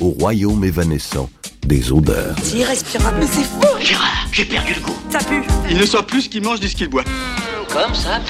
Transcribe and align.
au 0.00 0.10
royaume 0.10 0.64
évanescent 0.64 1.28
des 1.66 1.92
odeurs. 1.92 2.34
C'est 2.42 2.58
irrespirable. 2.58 3.16
Mais 3.20 3.26
c'est 3.26 3.44
fou 3.44 3.60
Gérard, 3.80 4.28
j'ai 4.32 4.44
perdu 4.44 4.74
le 4.74 4.80
goût. 4.80 4.96
Ça 5.10 5.18
pue 5.18 5.42
Il 5.70 5.76
ne 5.76 5.86
soit 5.86 6.06
plus 6.06 6.22
ce 6.22 6.28
qu'il 6.28 6.42
mange 6.42 6.60
ni 6.60 6.68
ce 6.68 6.74
qu'il 6.76 6.88
boit. 6.88 7.04
Comme 7.72 7.94
ça 7.94 8.20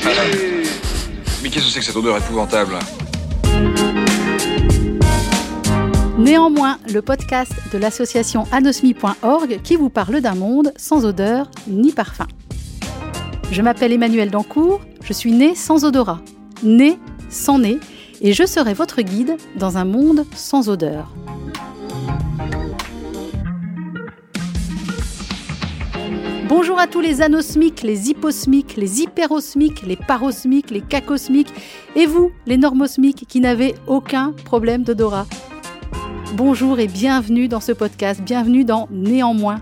Mais 1.42 1.48
qu'est-ce 1.48 1.66
que 1.66 1.70
c'est 1.70 1.80
que 1.80 1.84
cette 1.84 1.96
odeur 1.96 2.16
épouvantable? 2.16 2.74
Néanmoins, 6.18 6.78
le 6.92 7.02
podcast 7.02 7.52
de 7.72 7.78
l'association 7.78 8.46
anosmi.org 8.52 9.60
qui 9.64 9.76
vous 9.76 9.88
parle 9.88 10.20
d'un 10.20 10.34
monde 10.34 10.72
sans 10.76 11.04
odeur 11.04 11.50
ni 11.66 11.90
parfum. 11.90 12.28
Je 13.50 13.60
m'appelle 13.60 13.92
Emmanuel 13.92 14.30
Dancourt, 14.30 14.80
je 15.02 15.12
suis 15.12 15.32
née 15.32 15.54
sans 15.54 15.84
odorat, 15.84 16.20
née 16.62 16.98
sans 17.28 17.58
nez, 17.58 17.78
et 18.22 18.32
je 18.32 18.46
serai 18.46 18.72
votre 18.72 19.02
guide 19.02 19.36
dans 19.56 19.76
un 19.76 19.84
monde 19.84 20.24
sans 20.34 20.68
odeur. 20.68 21.12
Bonjour 26.48 26.78
à 26.78 26.86
tous 26.86 27.00
les 27.00 27.20
anosmiques, 27.20 27.82
les 27.82 28.10
hyposmiques, 28.10 28.76
les 28.76 29.00
hyperosmiques, 29.00 29.82
les 29.82 29.96
parosmiques, 29.96 30.70
les 30.70 30.82
cacosmiques, 30.82 31.52
et 31.96 32.06
vous, 32.06 32.30
les 32.46 32.58
normosmiques, 32.58 33.26
qui 33.26 33.40
n'avez 33.40 33.74
aucun 33.86 34.32
problème 34.44 34.84
d'odorat. 34.84 35.26
Bonjour 36.34 36.78
et 36.78 36.86
bienvenue 36.86 37.48
dans 37.48 37.60
ce 37.60 37.72
podcast, 37.72 38.22
bienvenue 38.22 38.64
dans 38.64 38.86
Néanmoins. 38.90 39.60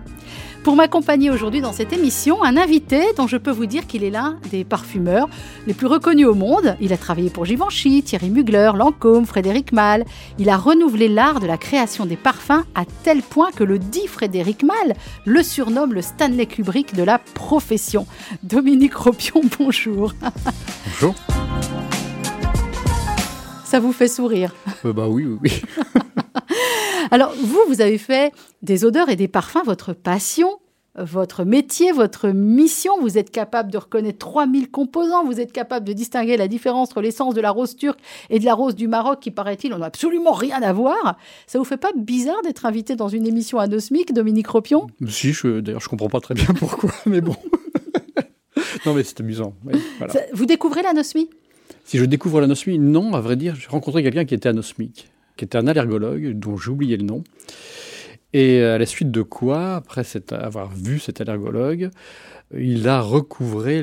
Pour 0.63 0.77
m'accompagner 0.77 1.31
aujourd'hui 1.31 1.63
dans 1.63 1.73
cette 1.73 1.95
émission, 1.95 2.43
un 2.45 2.59
invité 2.59 3.15
dont 3.17 3.27
je 3.27 3.39
peux 3.39 3.51
vous 3.51 3.65
dire 3.65 3.87
qu'il 3.87 4.05
est 4.05 4.11
l'un 4.11 4.39
des 4.51 4.63
parfumeurs 4.65 5.27
les 5.67 5.73
plus 5.73 5.87
reconnus 5.87 6.27
au 6.27 6.35
monde. 6.35 6.77
Il 6.83 6.93
a 6.93 6.99
travaillé 6.99 7.31
pour 7.31 7.47
Givenchy, 7.47 8.03
Thierry 8.03 8.29
Mugler, 8.29 8.73
Lancôme, 8.77 9.25
Frédéric 9.25 9.73
Malle. 9.73 10.05
Il 10.39 10.51
a 10.51 10.59
renouvelé 10.59 11.09
l'art 11.09 11.41
de 11.41 11.47
la 11.47 11.57
création 11.57 12.05
des 12.05 12.17
parfums 12.17 12.65
à 12.75 12.85
tel 13.05 13.23
point 13.23 13.51
que 13.53 13.65
le 13.65 13.79
dit 13.79 14.07
Frédéric 14.07 14.63
Malle 14.63 14.97
le 15.25 15.43
surnomme 15.43 15.95
le 15.95 16.03
Stanley 16.03 16.45
Kubrick 16.45 16.95
de 16.95 17.05
la 17.05 17.19
profession. 17.19 18.07
Dominique 18.43 18.95
Ropion, 18.95 19.41
bonjour. 19.59 20.13
Bonjour. 20.85 21.15
Ça 23.65 23.81
vous 23.81 23.93
fait 23.93 24.09
sourire? 24.09 24.53
Euh, 24.85 24.93
bah 24.93 25.09
oui, 25.09 25.25
oui, 25.25 25.39
oui. 25.43 25.63
Alors, 27.11 27.33
vous, 27.43 27.61
vous 27.69 27.81
avez 27.81 27.99
fait 27.99 28.33
des 28.63 28.85
odeurs 28.85 29.09
et 29.09 29.17
des 29.17 29.29
parfums 29.29 29.63
votre 29.65 29.93
passion, 29.93 30.49
votre 30.97 31.45
métier, 31.45 31.93
votre 31.93 32.29
mission. 32.29 32.93
Vous 33.01 33.19
êtes 33.19 33.31
capable 33.31 33.71
de 33.73 33.79
reconnaître 33.79 34.19
3000 34.19 34.71
composants. 34.71 35.25
Vous 35.25 35.41
êtes 35.41 35.53
capable 35.53 35.87
de 35.87 35.93
distinguer 35.93 36.37
la 36.37 36.47
différence 36.49 36.89
entre 36.91 37.01
l'essence 37.01 37.35
de 37.35 37.41
la 37.41 37.51
rose 37.51 37.77
turque 37.77 37.99
et 38.29 38.39
de 38.39 38.45
la 38.45 38.55
rose 38.55 38.75
du 38.75 38.87
Maroc, 38.89 39.21
qui, 39.21 39.31
paraît-il, 39.31 39.71
n'ont 39.71 39.83
absolument 39.83 40.33
rien 40.33 40.63
à 40.63 40.73
voir. 40.73 41.17
Ça 41.47 41.59
vous 41.59 41.65
fait 41.65 41.77
pas 41.77 41.91
bizarre 41.97 42.43
d'être 42.43 42.67
invité 42.67 42.97
dans 42.97 43.09
une 43.09 43.27
émission 43.27 43.59
anosmique, 43.59 44.13
Dominique 44.13 44.49
Ropion? 44.49 44.87
Si, 45.09 45.33
d'ailleurs, 45.63 45.81
je 45.81 45.89
comprends 45.89 46.09
pas 46.09 46.21
très 46.21 46.35
bien 46.35 46.47
pourquoi, 46.59 46.91
mais 47.07 47.21
bon. 47.21 47.37
non, 48.87 48.95
mais 48.95 49.03
c'est 49.05 49.21
amusant. 49.21 49.55
oui, 49.65 49.81
voilà. 49.99 50.13
Ça- 50.13 50.21
Vous 50.33 50.47
découvrez 50.47 50.83
l'anosmie? 50.83 51.29
Si 51.85 51.99
je 51.99 52.05
découvre 52.05 52.41
l'anosmie, 52.41 52.79
non, 52.79 53.15
à 53.15 53.21
vrai 53.21 53.37
dire, 53.37 53.55
j'ai 53.57 53.69
rencontré 53.69 54.03
quelqu'un 54.03 54.25
qui 54.25 54.35
était 54.35 54.49
anosmique, 54.49 55.09
qui 55.41 55.47
était 55.47 55.57
un 55.57 55.67
allergologue, 55.67 56.39
dont 56.39 56.59
j'ai 56.59 56.71
oublié 56.71 56.99
le 56.99 57.05
nom. 57.05 57.25
Et 58.35 58.63
à 58.63 58.77
la 58.77 58.85
suite 58.85 59.11
de 59.11 59.23
quoi, 59.23 59.77
après 59.77 60.03
avoir 60.33 60.69
vu 60.69 60.99
cet 60.99 61.23
allergologue, 61.23 61.89
il 62.55 62.87
a 62.87 63.01
recouvré 63.01 63.83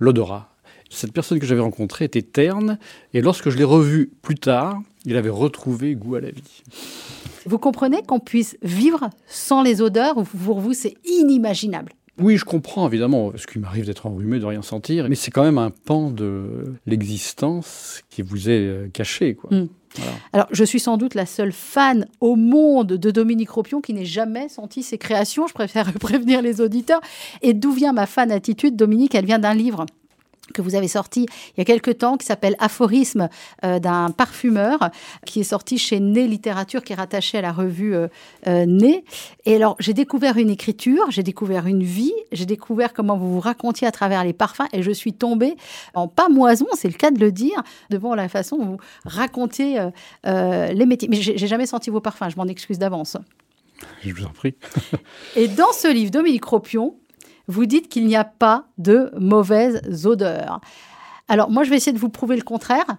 l'odorat. 0.00 0.50
Cette 0.90 1.12
personne 1.12 1.38
que 1.38 1.46
j'avais 1.46 1.60
rencontrée 1.60 2.06
était 2.06 2.22
terne, 2.22 2.80
et 3.12 3.20
lorsque 3.20 3.50
je 3.50 3.56
l'ai 3.56 3.62
revu 3.62 4.10
plus 4.20 4.34
tard, 4.34 4.82
il 5.04 5.16
avait 5.16 5.30
retrouvé 5.30 5.94
goût 5.94 6.16
à 6.16 6.20
la 6.20 6.30
vie. 6.30 6.64
Vous 7.46 7.58
comprenez 7.58 8.02
qu'on 8.02 8.18
puisse 8.18 8.56
vivre 8.62 9.10
sans 9.28 9.62
les 9.62 9.80
odeurs 9.80 10.18
ou 10.18 10.24
Pour 10.24 10.58
vous, 10.58 10.72
c'est 10.72 10.96
inimaginable? 11.04 11.92
Oui, 12.20 12.36
je 12.36 12.44
comprends 12.44 12.88
évidemment, 12.88 13.30
parce 13.30 13.46
qu'il 13.46 13.60
m'arrive 13.60 13.86
d'être 13.86 14.06
enrhumé, 14.06 14.40
de 14.40 14.44
rien 14.44 14.62
sentir, 14.62 15.08
mais 15.08 15.14
c'est 15.14 15.30
quand 15.30 15.44
même 15.44 15.58
un 15.58 15.70
pan 15.70 16.10
de 16.10 16.74
l'existence 16.86 18.02
qui 18.10 18.22
vous 18.22 18.50
est 18.50 18.66
euh, 18.66 18.88
caché. 18.92 19.34
Quoi. 19.34 19.50
Mm. 19.56 19.68
Alors, 20.32 20.46
je 20.50 20.64
suis 20.64 20.80
sans 20.80 20.96
doute 20.96 21.14
la 21.14 21.26
seule 21.26 21.52
fan 21.52 22.06
au 22.20 22.36
monde 22.36 22.88
de 22.94 23.10
Dominique 23.10 23.50
Ropion 23.50 23.80
qui 23.80 23.94
n'ait 23.94 24.04
jamais 24.04 24.48
senti 24.48 24.82
ses 24.82 24.98
créations. 24.98 25.46
Je 25.46 25.54
préfère 25.54 25.92
prévenir 26.00 26.42
les 26.42 26.60
auditeurs. 26.60 27.00
Et 27.42 27.54
d'où 27.54 27.72
vient 27.72 27.92
ma 27.92 28.06
fan 28.06 28.30
attitude, 28.30 28.76
Dominique? 28.76 29.14
Elle 29.14 29.26
vient 29.26 29.38
d'un 29.38 29.54
livre 29.54 29.86
que 30.52 30.62
vous 30.62 30.74
avez 30.74 30.88
sorti 30.88 31.26
il 31.56 31.58
y 31.58 31.60
a 31.60 31.64
quelque 31.64 31.90
temps, 31.90 32.16
qui 32.16 32.26
s'appelle 32.26 32.56
Aphorisme 32.58 33.28
euh, 33.64 33.78
d'un 33.78 34.10
parfumeur, 34.10 34.90
qui 35.24 35.40
est 35.40 35.44
sorti 35.44 35.78
chez 35.78 36.00
Né 36.00 36.26
Littérature, 36.26 36.82
qui 36.82 36.92
est 36.92 36.96
rattaché 36.96 37.38
à 37.38 37.40
la 37.40 37.52
revue 37.52 37.94
euh, 37.94 38.08
euh, 38.46 38.66
Né. 38.66 39.04
Et 39.46 39.56
alors, 39.56 39.76
j'ai 39.78 39.94
découvert 39.94 40.36
une 40.36 40.50
écriture, 40.50 41.10
j'ai 41.10 41.22
découvert 41.22 41.66
une 41.66 41.82
vie, 41.82 42.14
j'ai 42.32 42.46
découvert 42.46 42.92
comment 42.92 43.16
vous 43.16 43.32
vous 43.32 43.40
racontiez 43.40 43.86
à 43.86 43.92
travers 43.92 44.24
les 44.24 44.32
parfums, 44.32 44.68
et 44.72 44.82
je 44.82 44.90
suis 44.90 45.12
tombée 45.12 45.56
en 45.94 46.08
pamoison, 46.08 46.66
c'est 46.74 46.88
le 46.88 46.94
cas 46.94 47.10
de 47.10 47.18
le 47.18 47.32
dire, 47.32 47.62
devant 47.90 48.14
la 48.14 48.28
façon 48.28 48.58
dont 48.58 48.64
vous 48.64 48.78
racontiez 49.04 49.80
euh, 50.26 50.72
les 50.72 50.86
métiers. 50.86 51.08
Mais 51.08 51.16
j'ai 51.16 51.38
j'ai 51.44 51.48
jamais 51.48 51.66
senti 51.66 51.90
vos 51.90 52.00
parfums, 52.00 52.30
je 52.30 52.36
m'en 52.36 52.46
excuse 52.46 52.78
d'avance. 52.78 53.16
Je 54.02 54.12
vous 54.12 54.24
en 54.24 54.30
prie. 54.30 54.54
Et 55.36 55.48
dans 55.48 55.72
ce 55.72 55.92
livre, 55.92 56.10
Dominique 56.10 56.44
Ropion, 56.44 56.96
vous 57.48 57.66
dites 57.66 57.88
qu'il 57.88 58.06
n'y 58.06 58.16
a 58.16 58.24
pas 58.24 58.66
de 58.78 59.10
mauvaises 59.18 60.06
odeurs. 60.06 60.60
Alors 61.28 61.50
moi, 61.50 61.64
je 61.64 61.70
vais 61.70 61.76
essayer 61.76 61.92
de 61.92 61.98
vous 61.98 62.08
prouver 62.08 62.36
le 62.36 62.42
contraire, 62.42 62.96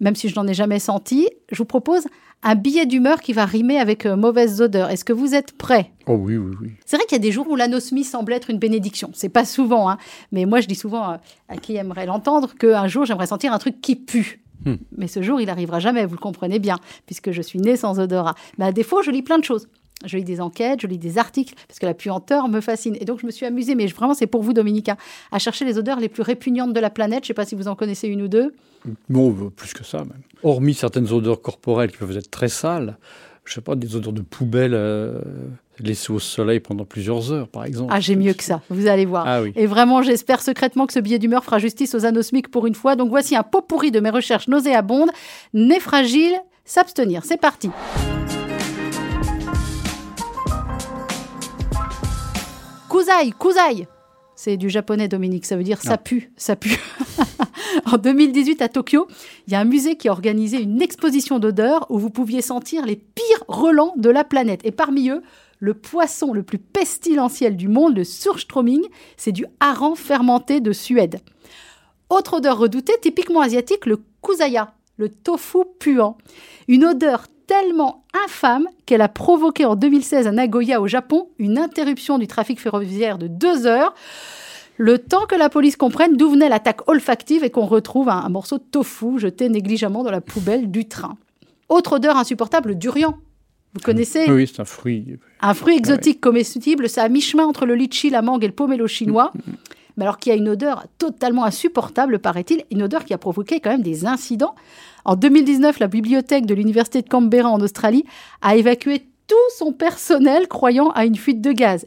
même 0.00 0.14
si 0.14 0.28
je 0.28 0.34
n'en 0.36 0.46
ai 0.46 0.54
jamais 0.54 0.78
senti. 0.78 1.28
Je 1.50 1.58
vous 1.58 1.64
propose 1.64 2.06
un 2.42 2.54
billet 2.54 2.86
d'humeur 2.86 3.20
qui 3.20 3.32
va 3.32 3.44
rimer 3.44 3.78
avec 3.78 4.06
euh, 4.06 4.16
mauvaises 4.16 4.60
odeurs. 4.60 4.90
Est-ce 4.90 5.04
que 5.04 5.12
vous 5.12 5.34
êtes 5.34 5.52
prêts 5.52 5.90
Oh 6.06 6.14
oui, 6.14 6.36
oui, 6.36 6.54
oui. 6.60 6.70
C'est 6.84 6.96
vrai 6.96 7.06
qu'il 7.06 7.16
y 7.16 7.20
a 7.20 7.22
des 7.22 7.32
jours 7.32 7.48
où 7.48 7.56
l'anosmie 7.56 8.04
semble 8.04 8.32
être 8.32 8.50
une 8.50 8.58
bénédiction. 8.58 9.10
C'est 9.14 9.28
pas 9.28 9.44
souvent, 9.44 9.90
hein. 9.90 9.98
mais 10.32 10.44
moi 10.44 10.60
je 10.60 10.68
dis 10.68 10.74
souvent 10.74 11.12
euh, 11.12 11.16
à 11.48 11.56
qui 11.56 11.76
aimerait 11.76 12.06
l'entendre 12.06 12.54
qu'un 12.54 12.86
jour 12.88 13.04
j'aimerais 13.04 13.26
sentir 13.26 13.52
un 13.52 13.58
truc 13.58 13.80
qui 13.80 13.96
pue. 13.96 14.42
Hmm. 14.64 14.76
Mais 14.96 15.06
ce 15.06 15.22
jour, 15.22 15.40
il 15.40 15.48
arrivera 15.48 15.80
jamais, 15.80 16.04
vous 16.06 16.14
le 16.14 16.20
comprenez 16.20 16.58
bien, 16.58 16.78
puisque 17.06 17.30
je 17.30 17.40
suis 17.42 17.58
née 17.58 17.76
sans 17.76 18.00
odorat. 18.00 18.34
Mais 18.58 18.64
à 18.64 18.72
défaut, 18.72 19.02
je 19.02 19.10
lis 19.10 19.22
plein 19.22 19.38
de 19.38 19.44
choses. 19.44 19.68
Je 20.04 20.16
lis 20.16 20.24
des 20.24 20.40
enquêtes, 20.40 20.80
je 20.82 20.86
lis 20.86 20.98
des 20.98 21.16
articles, 21.18 21.54
parce 21.66 21.78
que 21.78 21.86
la 21.86 21.94
puanteur 21.94 22.48
me 22.48 22.60
fascine. 22.60 22.96
Et 23.00 23.04
donc, 23.06 23.20
je 23.20 23.26
me 23.26 23.30
suis 23.30 23.46
amusée, 23.46 23.74
mais 23.74 23.88
je- 23.88 23.94
vraiment, 23.94 24.12
c'est 24.14 24.26
pour 24.26 24.42
vous, 24.42 24.52
Dominique, 24.52 24.88
hein, 24.90 24.96
à 25.32 25.38
chercher 25.38 25.64
les 25.64 25.78
odeurs 25.78 25.98
les 26.00 26.08
plus 26.10 26.22
répugnantes 26.22 26.72
de 26.74 26.80
la 26.80 26.90
planète. 26.90 27.24
Je 27.24 27.28
sais 27.28 27.34
pas 27.34 27.46
si 27.46 27.54
vous 27.54 27.66
en 27.66 27.74
connaissez 27.74 28.06
une 28.08 28.22
ou 28.22 28.28
deux. 28.28 28.54
Bon, 29.08 29.30
euh, 29.30 29.48
plus 29.50 29.72
que 29.72 29.84
ça 29.84 29.98
même. 29.98 30.12
Hormis 30.42 30.74
certaines 30.74 31.10
odeurs 31.12 31.40
corporelles 31.40 31.90
qui 31.90 31.96
peuvent 31.96 32.16
être 32.16 32.30
très 32.30 32.48
sales, 32.48 32.98
je 33.46 33.54
sais 33.54 33.60
pas, 33.62 33.74
des 33.74 33.96
odeurs 33.96 34.12
de 34.12 34.20
poubelle 34.20 34.74
euh, 34.74 35.18
laissées 35.80 36.12
au 36.12 36.18
soleil 36.18 36.60
pendant 36.60 36.84
plusieurs 36.84 37.32
heures, 37.32 37.48
par 37.48 37.64
exemple. 37.64 37.92
Ah, 37.94 37.98
j'ai 37.98 38.16
mieux 38.16 38.34
que 38.34 38.44
ça, 38.44 38.60
vous 38.68 38.86
allez 38.86 39.06
voir. 39.06 39.24
Ah 39.26 39.42
oui. 39.42 39.52
Et 39.56 39.66
vraiment, 39.66 40.02
j'espère 40.02 40.42
secrètement 40.42 40.86
que 40.86 40.92
ce 40.92 41.00
billet 41.00 41.18
d'humeur 41.18 41.42
fera 41.42 41.58
justice 41.58 41.94
aux 41.94 42.04
anosmiques 42.04 42.50
pour 42.50 42.66
une 42.66 42.74
fois. 42.74 42.96
Donc 42.96 43.08
voici 43.08 43.34
un 43.34 43.42
pot 43.42 43.62
pourri 43.62 43.90
de 43.90 44.00
mes 44.00 44.10
recherches 44.10 44.46
nauséabondes. 44.46 45.10
Nez 45.54 45.80
fragile, 45.80 46.34
s'abstenir. 46.64 47.24
C'est 47.24 47.40
parti. 47.40 47.70
Kuzai, 52.88 53.32
kuzai. 53.38 53.88
C'est 54.36 54.56
du 54.56 54.68
japonais, 54.68 55.08
Dominique. 55.08 55.46
Ça 55.46 55.56
veut 55.56 55.64
dire 55.64 55.80
ça 55.80 55.96
pue, 55.96 56.30
ça 56.36 56.56
pue. 56.56 56.78
en 57.86 57.96
2018, 57.96 58.60
à 58.60 58.68
Tokyo, 58.68 59.08
il 59.46 59.54
y 59.54 59.56
a 59.56 59.60
un 59.60 59.64
musée 59.64 59.96
qui 59.96 60.08
a 60.08 60.12
organisé 60.12 60.60
une 60.60 60.82
exposition 60.82 61.38
d'odeurs 61.38 61.86
où 61.90 61.98
vous 61.98 62.10
pouviez 62.10 62.42
sentir 62.42 62.84
les 62.84 62.96
pires 62.96 63.44
relents 63.48 63.94
de 63.96 64.10
la 64.10 64.24
planète. 64.24 64.60
Et 64.64 64.72
parmi 64.72 65.08
eux, 65.08 65.22
le 65.58 65.74
poisson 65.74 66.32
le 66.32 66.42
plus 66.42 66.58
pestilentiel 66.58 67.56
du 67.56 67.68
monde, 67.68 67.96
le 67.96 68.04
surströmming, 68.04 68.84
c'est 69.16 69.32
du 69.32 69.46
hareng 69.58 69.96
fermenté 69.96 70.60
de 70.60 70.72
Suède. 70.72 71.20
Autre 72.10 72.34
odeur 72.34 72.58
redoutée, 72.58 72.94
typiquement 73.00 73.40
asiatique, 73.40 73.86
le 73.86 74.00
kusaya, 74.22 74.74
le 74.98 75.08
tofu 75.08 75.60
puant. 75.78 76.18
Une 76.68 76.84
odeur 76.84 77.26
tellement 77.46 78.04
infâme 78.24 78.66
qu'elle 78.86 79.00
a 79.02 79.08
provoqué 79.08 79.64
en 79.64 79.76
2016 79.76 80.26
à 80.26 80.32
Nagoya 80.32 80.80
au 80.80 80.86
Japon 80.86 81.28
une 81.38 81.58
interruption 81.58 82.18
du 82.18 82.26
trafic 82.26 82.60
ferroviaire 82.60 83.18
de 83.18 83.26
deux 83.28 83.66
heures. 83.66 83.94
Le 84.78 84.98
temps 84.98 85.26
que 85.26 85.34
la 85.34 85.48
police 85.48 85.76
comprenne 85.76 86.16
d'où 86.16 86.30
venait 86.30 86.48
l'attaque 86.48 86.86
olfactive 86.88 87.44
et 87.44 87.50
qu'on 87.50 87.64
retrouve 87.66 88.08
un, 88.10 88.18
un 88.18 88.28
morceau 88.28 88.58
de 88.58 88.64
tofu 88.64 89.18
jeté 89.18 89.48
négligemment 89.48 90.02
dans 90.04 90.10
la 90.10 90.20
poubelle 90.20 90.70
du 90.70 90.86
train. 90.86 91.16
Autre 91.68 91.94
odeur 91.94 92.16
insupportable, 92.16 92.70
le 92.70 92.74
durian. 92.74 93.16
Vous 93.74 93.80
connaissez 93.80 94.30
Oui, 94.30 94.46
c'est 94.46 94.60
un 94.60 94.64
fruit. 94.64 95.18
un 95.40 95.54
fruit 95.54 95.76
exotique 95.76 96.20
comestible, 96.20 96.88
ça 96.88 97.02
à 97.04 97.08
mi-chemin 97.08 97.44
entre 97.44 97.66
le 97.66 97.74
litchi, 97.74 98.10
la 98.10 98.22
mangue 98.22 98.44
et 98.44 98.46
le 98.46 98.52
pomelo 98.54 98.86
chinois. 98.86 99.32
Mais 99.96 100.04
alors 100.04 100.18
qu'il 100.18 100.30
y 100.30 100.34
a 100.34 100.38
une 100.38 100.48
odeur 100.48 100.86
totalement 100.98 101.44
insupportable, 101.44 102.18
paraît-il, 102.18 102.64
une 102.70 102.82
odeur 102.82 103.04
qui 103.04 103.14
a 103.14 103.18
provoqué 103.18 103.60
quand 103.60 103.70
même 103.70 103.82
des 103.82 104.06
incidents. 104.06 104.54
En 105.04 105.16
2019, 105.16 105.78
la 105.78 105.88
bibliothèque 105.88 106.46
de 106.46 106.54
l'université 106.54 107.02
de 107.02 107.08
Canberra 107.08 107.50
en 107.50 107.60
Australie 107.60 108.04
a 108.42 108.56
évacué 108.56 109.06
tout 109.26 109.34
son 109.56 109.72
personnel 109.72 110.48
croyant 110.48 110.90
à 110.90 111.04
une 111.04 111.16
fuite 111.16 111.40
de 111.40 111.52
gaz. 111.52 111.86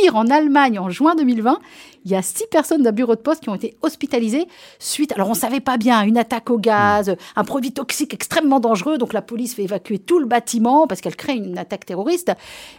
Pire, 0.00 0.16
en 0.16 0.26
Allemagne, 0.28 0.78
en 0.78 0.90
juin 0.90 1.14
2020, 1.14 1.58
il 2.04 2.10
y 2.10 2.14
a 2.14 2.22
six 2.22 2.46
personnes 2.50 2.82
d'un 2.82 2.92
bureau 2.92 3.14
de 3.14 3.20
poste 3.20 3.42
qui 3.42 3.48
ont 3.48 3.54
été 3.54 3.76
hospitalisées 3.82 4.46
suite, 4.78 5.12
alors 5.12 5.28
on 5.28 5.32
ne 5.32 5.36
savait 5.36 5.60
pas 5.60 5.76
bien, 5.76 6.02
une 6.02 6.18
attaque 6.18 6.50
au 6.50 6.58
gaz, 6.58 7.14
un 7.36 7.44
produit 7.44 7.72
toxique 7.72 8.12
extrêmement 8.14 8.60
dangereux. 8.60 8.98
Donc 8.98 9.12
la 9.12 9.22
police 9.22 9.54
fait 9.54 9.64
évacuer 9.64 9.98
tout 9.98 10.18
le 10.18 10.26
bâtiment 10.26 10.86
parce 10.86 11.00
qu'elle 11.00 11.16
crée 11.16 11.34
une 11.34 11.58
attaque 11.58 11.86
terroriste. 11.86 12.32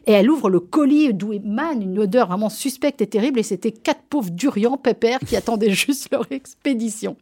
Et 0.08 0.12
elle 0.12 0.30
ouvre 0.30 0.50
le 0.50 0.60
colis 0.60 1.14
d'où 1.14 1.34
émane 1.34 1.82
une 1.82 2.00
odeur 2.00 2.28
vraiment 2.28 2.50
suspecte 2.50 3.02
et 3.02 3.08
terrible. 3.08 3.40
Et 3.40 3.44
c'était 3.44 3.72
quatre 3.72 4.02
pauvres 4.10 4.32
durians 4.32 4.78
pépères 4.78 5.20
qui 5.20 5.36
attendaient 5.36 5.70
juste 5.74 6.12
leur 6.12 6.26
expédition. 6.32 7.16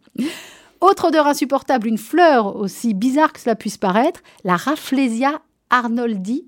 Autre 0.80 1.10
odeur 1.10 1.28
insupportable, 1.28 1.88
une 1.88 2.00
fleur 2.00 2.56
aussi 2.56 2.96
bizarre 2.96 3.32
que 3.34 3.40
cela 3.40 3.56
puisse 3.56 3.78
paraître, 3.78 4.22
la 4.44 4.56
Rafflesia 4.56 5.42
arnoldi. 5.70 6.46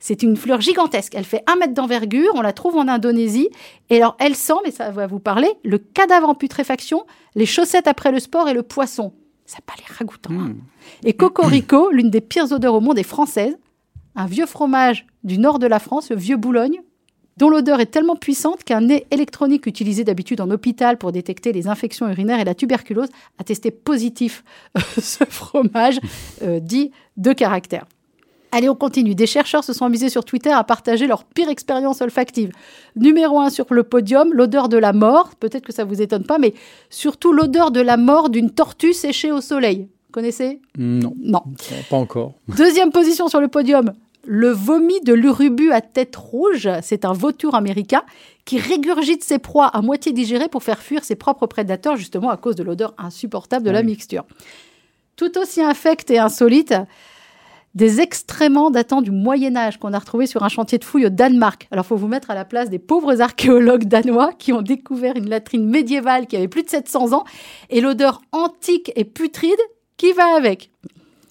C'est 0.00 0.22
une 0.22 0.36
fleur 0.36 0.60
gigantesque. 0.60 1.14
Elle 1.14 1.24
fait 1.24 1.42
un 1.46 1.56
mètre 1.56 1.74
d'envergure. 1.74 2.32
On 2.34 2.42
la 2.42 2.52
trouve 2.52 2.76
en 2.76 2.88
Indonésie. 2.88 3.48
Et 3.90 3.96
alors, 3.96 4.16
elle 4.18 4.34
sent, 4.34 4.54
mais 4.64 4.70
ça 4.70 4.90
va 4.90 5.06
vous 5.06 5.20
parler, 5.20 5.48
le 5.64 5.78
cadavre 5.78 6.28
en 6.28 6.34
putréfaction, 6.34 7.04
les 7.34 7.46
chaussettes 7.46 7.86
après 7.86 8.12
le 8.12 8.20
sport 8.20 8.48
et 8.48 8.54
le 8.54 8.62
poisson. 8.62 9.12
Ça 9.46 9.58
n'a 9.58 9.62
pas 9.66 9.74
l'air 9.78 9.96
ragoûtant. 9.98 10.32
hein. 10.32 10.54
Et 11.04 11.12
Cocorico, 11.12 11.90
l'une 11.92 12.10
des 12.10 12.20
pires 12.20 12.50
odeurs 12.52 12.74
au 12.74 12.80
monde, 12.80 12.98
est 12.98 13.02
française. 13.02 13.56
Un 14.14 14.26
vieux 14.26 14.46
fromage 14.46 15.06
du 15.24 15.38
nord 15.38 15.58
de 15.58 15.66
la 15.66 15.78
France, 15.78 16.10
le 16.10 16.16
vieux 16.16 16.36
Boulogne, 16.36 16.80
dont 17.38 17.48
l'odeur 17.48 17.80
est 17.80 17.86
tellement 17.86 18.16
puissante 18.16 18.62
qu'un 18.62 18.82
nez 18.82 19.06
électronique 19.10 19.66
utilisé 19.66 20.04
d'habitude 20.04 20.40
en 20.42 20.50
hôpital 20.50 20.98
pour 20.98 21.12
détecter 21.12 21.52
les 21.52 21.66
infections 21.66 22.06
urinaires 22.08 22.40
et 22.40 22.44
la 22.44 22.54
tuberculose 22.54 23.08
a 23.38 23.44
testé 23.44 23.70
positif 23.70 24.44
ce 25.00 25.24
fromage 25.24 25.98
euh, 26.42 26.60
dit 26.60 26.90
de 27.16 27.32
caractère. 27.32 27.86
Allez, 28.54 28.68
on 28.68 28.74
continue. 28.74 29.14
Des 29.14 29.26
chercheurs 29.26 29.64
se 29.64 29.72
sont 29.72 29.86
amusés 29.86 30.10
sur 30.10 30.24
Twitter 30.26 30.50
à 30.50 30.62
partager 30.62 31.06
leur 31.06 31.24
pire 31.24 31.48
expérience 31.48 32.02
olfactive. 32.02 32.52
Numéro 32.96 33.40
un 33.40 33.48
sur 33.48 33.66
le 33.70 33.82
podium, 33.82 34.30
l'odeur 34.34 34.68
de 34.68 34.76
la 34.76 34.92
mort. 34.92 35.30
Peut-être 35.40 35.64
que 35.64 35.72
ça 35.72 35.84
vous 35.84 36.02
étonne 36.02 36.24
pas, 36.24 36.38
mais 36.38 36.52
surtout 36.90 37.32
l'odeur 37.32 37.70
de 37.70 37.80
la 37.80 37.96
mort 37.96 38.28
d'une 38.28 38.50
tortue 38.50 38.92
séchée 38.92 39.32
au 39.32 39.40
soleil. 39.40 39.88
Connaissez 40.12 40.60
Non, 40.76 41.14
Non. 41.18 41.42
pas 41.88 41.96
encore. 41.96 42.34
Deuxième 42.54 42.92
position 42.92 43.28
sur 43.28 43.40
le 43.40 43.48
podium, 43.48 43.94
le 44.26 44.50
vomi 44.50 45.00
de 45.00 45.14
l'urubu 45.14 45.72
à 45.72 45.80
tête 45.80 46.14
rouge. 46.14 46.68
C'est 46.82 47.06
un 47.06 47.14
vautour 47.14 47.54
américain 47.54 48.02
qui 48.44 48.58
régurgite 48.58 49.24
ses 49.24 49.38
proies 49.38 49.66
à 49.68 49.80
moitié 49.80 50.12
digérées 50.12 50.48
pour 50.48 50.62
faire 50.62 50.80
fuir 50.80 51.04
ses 51.04 51.16
propres 51.16 51.46
prédateurs, 51.46 51.96
justement 51.96 52.28
à 52.28 52.36
cause 52.36 52.56
de 52.56 52.62
l'odeur 52.62 52.92
insupportable 52.98 53.64
de 53.64 53.70
la 53.70 53.82
mixture. 53.82 54.24
Tout 55.16 55.38
aussi 55.38 55.62
infect 55.62 56.10
et 56.10 56.18
insolite, 56.18 56.74
des 57.74 58.00
excréments 58.00 58.70
datant 58.70 59.00
du 59.00 59.10
Moyen 59.10 59.56
Âge 59.56 59.78
qu'on 59.78 59.92
a 59.92 59.98
retrouvés 59.98 60.26
sur 60.26 60.42
un 60.42 60.48
chantier 60.48 60.78
de 60.78 60.84
fouilles 60.84 61.06
au 61.06 61.10
Danemark. 61.10 61.68
Alors, 61.70 61.86
faut 61.86 61.96
vous 61.96 62.08
mettre 62.08 62.30
à 62.30 62.34
la 62.34 62.44
place 62.44 62.68
des 62.68 62.78
pauvres 62.78 63.20
archéologues 63.20 63.84
danois 63.84 64.32
qui 64.38 64.52
ont 64.52 64.62
découvert 64.62 65.16
une 65.16 65.28
latrine 65.28 65.66
médiévale 65.66 66.26
qui 66.26 66.36
avait 66.36 66.48
plus 66.48 66.62
de 66.62 66.68
700 66.68 67.12
ans 67.12 67.24
et 67.70 67.80
l'odeur 67.80 68.20
antique 68.32 68.92
et 68.96 69.04
putride 69.04 69.52
qui 69.96 70.12
va 70.12 70.36
avec. 70.36 70.70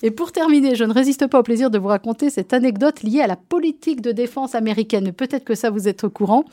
Et 0.03 0.09
pour 0.09 0.31
terminer, 0.31 0.75
je 0.75 0.83
ne 0.83 0.93
résiste 0.93 1.27
pas 1.27 1.39
au 1.39 1.43
plaisir 1.43 1.69
de 1.69 1.77
vous 1.77 1.87
raconter 1.87 2.31
cette 2.31 2.53
anecdote 2.53 3.03
liée 3.03 3.21
à 3.21 3.27
la 3.27 3.35
politique 3.35 4.01
de 4.01 4.11
défense 4.11 4.55
américaine. 4.55 5.13
Peut-être 5.13 5.43
que 5.43 5.53
ça 5.53 5.69
vous 5.69 5.87
êtes 5.87 6.03
au 6.03 6.09
courant. 6.09 6.45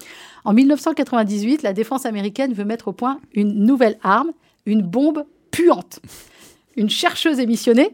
En 0.44 0.52
1998, 0.52 1.62
la 1.62 1.72
défense 1.72 2.04
américaine 2.04 2.52
veut 2.52 2.66
mettre 2.66 2.88
au 2.88 2.92
point 2.92 3.20
une 3.32 3.64
nouvelle 3.64 3.98
arme, 4.02 4.32
une 4.66 4.82
bombe 4.82 5.24
puante. 5.50 6.00
Une 6.78 6.88
chercheuse 6.88 7.40
est 7.40 7.46
missionnée. 7.46 7.90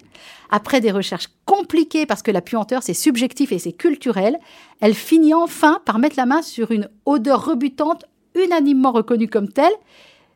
Après 0.50 0.82
des 0.82 0.90
recherches 0.90 1.30
compliquées, 1.46 2.04
parce 2.04 2.22
que 2.22 2.30
la 2.30 2.42
puanteur, 2.42 2.82
c'est 2.82 2.92
subjectif 2.92 3.50
et 3.50 3.58
c'est 3.58 3.72
culturel, 3.72 4.38
elle 4.80 4.94
finit 4.94 5.32
enfin 5.32 5.80
par 5.86 5.98
mettre 5.98 6.16
la 6.18 6.26
main 6.26 6.42
sur 6.42 6.70
une 6.70 6.90
odeur 7.06 7.46
rebutante 7.46 8.04
unanimement 8.34 8.92
reconnue 8.92 9.26
comme 9.26 9.48
telle. 9.48 9.72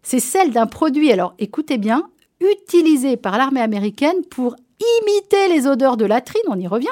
C'est 0.03 0.19
celle 0.19 0.51
d'un 0.51 0.67
produit, 0.67 1.13
alors 1.13 1.35
écoutez 1.39 1.77
bien, 1.77 2.09
utilisé 2.41 3.19
par 3.19 3.37
l'armée 3.37 3.61
américaine 3.61 4.25
pour 4.31 4.57
imiter 4.81 5.49
les 5.49 5.67
odeurs 5.67 5.97
de 5.97 6.05
latrine, 6.05 6.43
on 6.49 6.59
y 6.59 6.67
revient, 6.67 6.87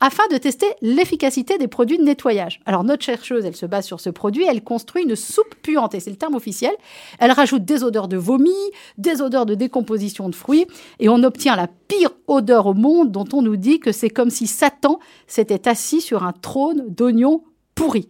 afin 0.00 0.24
de 0.30 0.36
tester 0.36 0.66
l'efficacité 0.82 1.58
des 1.58 1.68
produits 1.68 1.98
de 1.98 2.02
nettoyage. 2.02 2.60
Alors 2.66 2.84
notre 2.84 3.04
chercheuse, 3.04 3.44
elle 3.44 3.56
se 3.56 3.66
base 3.66 3.86
sur 3.86 4.00
ce 4.00 4.10
produit, 4.10 4.44
elle 4.44 4.62
construit 4.62 5.04
une 5.04 5.16
soupe 5.16 5.54
puante, 5.62 5.94
et 5.94 6.00
c'est 6.00 6.10
le 6.10 6.16
terme 6.16 6.34
officiel. 6.34 6.72
Elle 7.18 7.32
rajoute 7.32 7.64
des 7.64 7.84
odeurs 7.84 8.08
de 8.08 8.16
vomi, 8.16 8.50
des 8.98 9.22
odeurs 9.22 9.46
de 9.46 9.54
décomposition 9.54 10.28
de 10.28 10.34
fruits, 10.34 10.66
et 10.98 11.08
on 11.08 11.22
obtient 11.22 11.56
la 11.56 11.68
pire 11.88 12.10
odeur 12.26 12.66
au 12.66 12.74
monde 12.74 13.12
dont 13.12 13.28
on 13.32 13.42
nous 13.42 13.56
dit 13.56 13.80
que 13.80 13.92
c'est 13.92 14.10
comme 14.10 14.30
si 14.30 14.46
Satan 14.46 14.98
s'était 15.26 15.68
assis 15.68 16.00
sur 16.00 16.24
un 16.24 16.32
trône 16.32 16.84
d'oignons 16.88 17.42
pourris. 17.74 18.08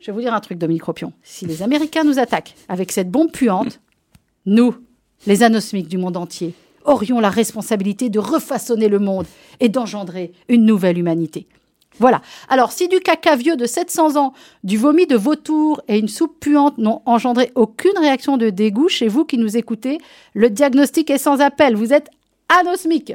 Je 0.00 0.06
vais 0.06 0.12
vous 0.12 0.20
dire 0.20 0.34
un 0.34 0.40
truc, 0.40 0.58
Dominique 0.58 0.84
Ropion. 0.84 1.12
Si 1.22 1.46
les 1.46 1.62
Américains 1.62 2.04
nous 2.04 2.18
attaquent 2.18 2.54
avec 2.68 2.92
cette 2.92 3.10
bombe 3.10 3.32
puante, 3.32 3.80
nous, 4.44 4.74
les 5.26 5.42
anosmiques 5.42 5.88
du 5.88 5.98
monde 5.98 6.16
entier, 6.16 6.54
aurions 6.86 7.20
la 7.20 7.30
responsabilité 7.30 8.08
de 8.08 8.18
refaçonner 8.18 8.88
le 8.88 8.98
monde 8.98 9.26
et 9.60 9.68
d'engendrer 9.68 10.32
une 10.48 10.64
nouvelle 10.64 10.98
humanité. 10.98 11.46
Voilà. 11.98 12.20
Alors, 12.48 12.72
si 12.72 12.88
du 12.88 13.00
caca 13.00 13.36
vieux 13.36 13.56
de 13.56 13.64
700 13.64 14.16
ans, 14.16 14.34
du 14.64 14.76
vomi 14.76 15.06
de 15.06 15.16
vautour 15.16 15.80
et 15.88 15.98
une 15.98 16.08
soupe 16.08 16.38
puante 16.40 16.78
n'ont 16.78 17.00
engendré 17.06 17.52
aucune 17.54 17.98
réaction 17.98 18.36
de 18.36 18.50
dégoût 18.50 18.88
chez 18.88 19.08
vous 19.08 19.24
qui 19.24 19.38
nous 19.38 19.56
écoutez, 19.56 19.98
le 20.34 20.50
diagnostic 20.50 21.10
est 21.10 21.18
sans 21.18 21.40
appel. 21.40 21.74
Vous 21.74 21.94
êtes 21.94 22.10
anosmique. 22.60 23.14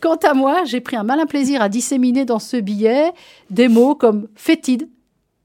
Quant 0.00 0.16
à 0.16 0.32
moi, 0.32 0.64
j'ai 0.64 0.80
pris 0.80 0.96
un 0.96 1.04
malin 1.04 1.26
plaisir 1.26 1.60
à 1.60 1.68
disséminer 1.68 2.24
dans 2.24 2.38
ce 2.38 2.56
billet 2.56 3.12
des 3.50 3.68
mots 3.68 3.94
comme 3.94 4.28
fétide, 4.34 4.88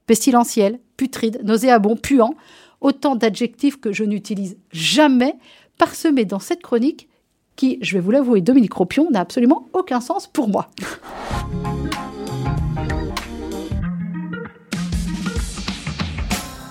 pestilentiel, 0.06 0.80
putride, 0.96 1.42
nauséabond, 1.44 1.96
puant, 1.96 2.34
autant 2.82 3.16
d'adjectifs 3.16 3.80
que 3.80 3.92
je 3.92 4.06
n'utilise 4.06 4.58
jamais, 4.72 5.36
parsemés 5.78 6.26
dans 6.26 6.40
cette 6.40 6.62
chronique 6.62 7.09
qui, 7.60 7.78
je 7.82 7.94
vais 7.94 8.00
vous 8.00 8.12
l'avouer, 8.12 8.40
Dominique 8.40 8.74
Ropion, 8.74 9.10
n'a 9.12 9.20
absolument 9.20 9.68
aucun 9.74 10.00
sens 10.00 10.28
pour 10.28 10.48
moi. 10.48 10.70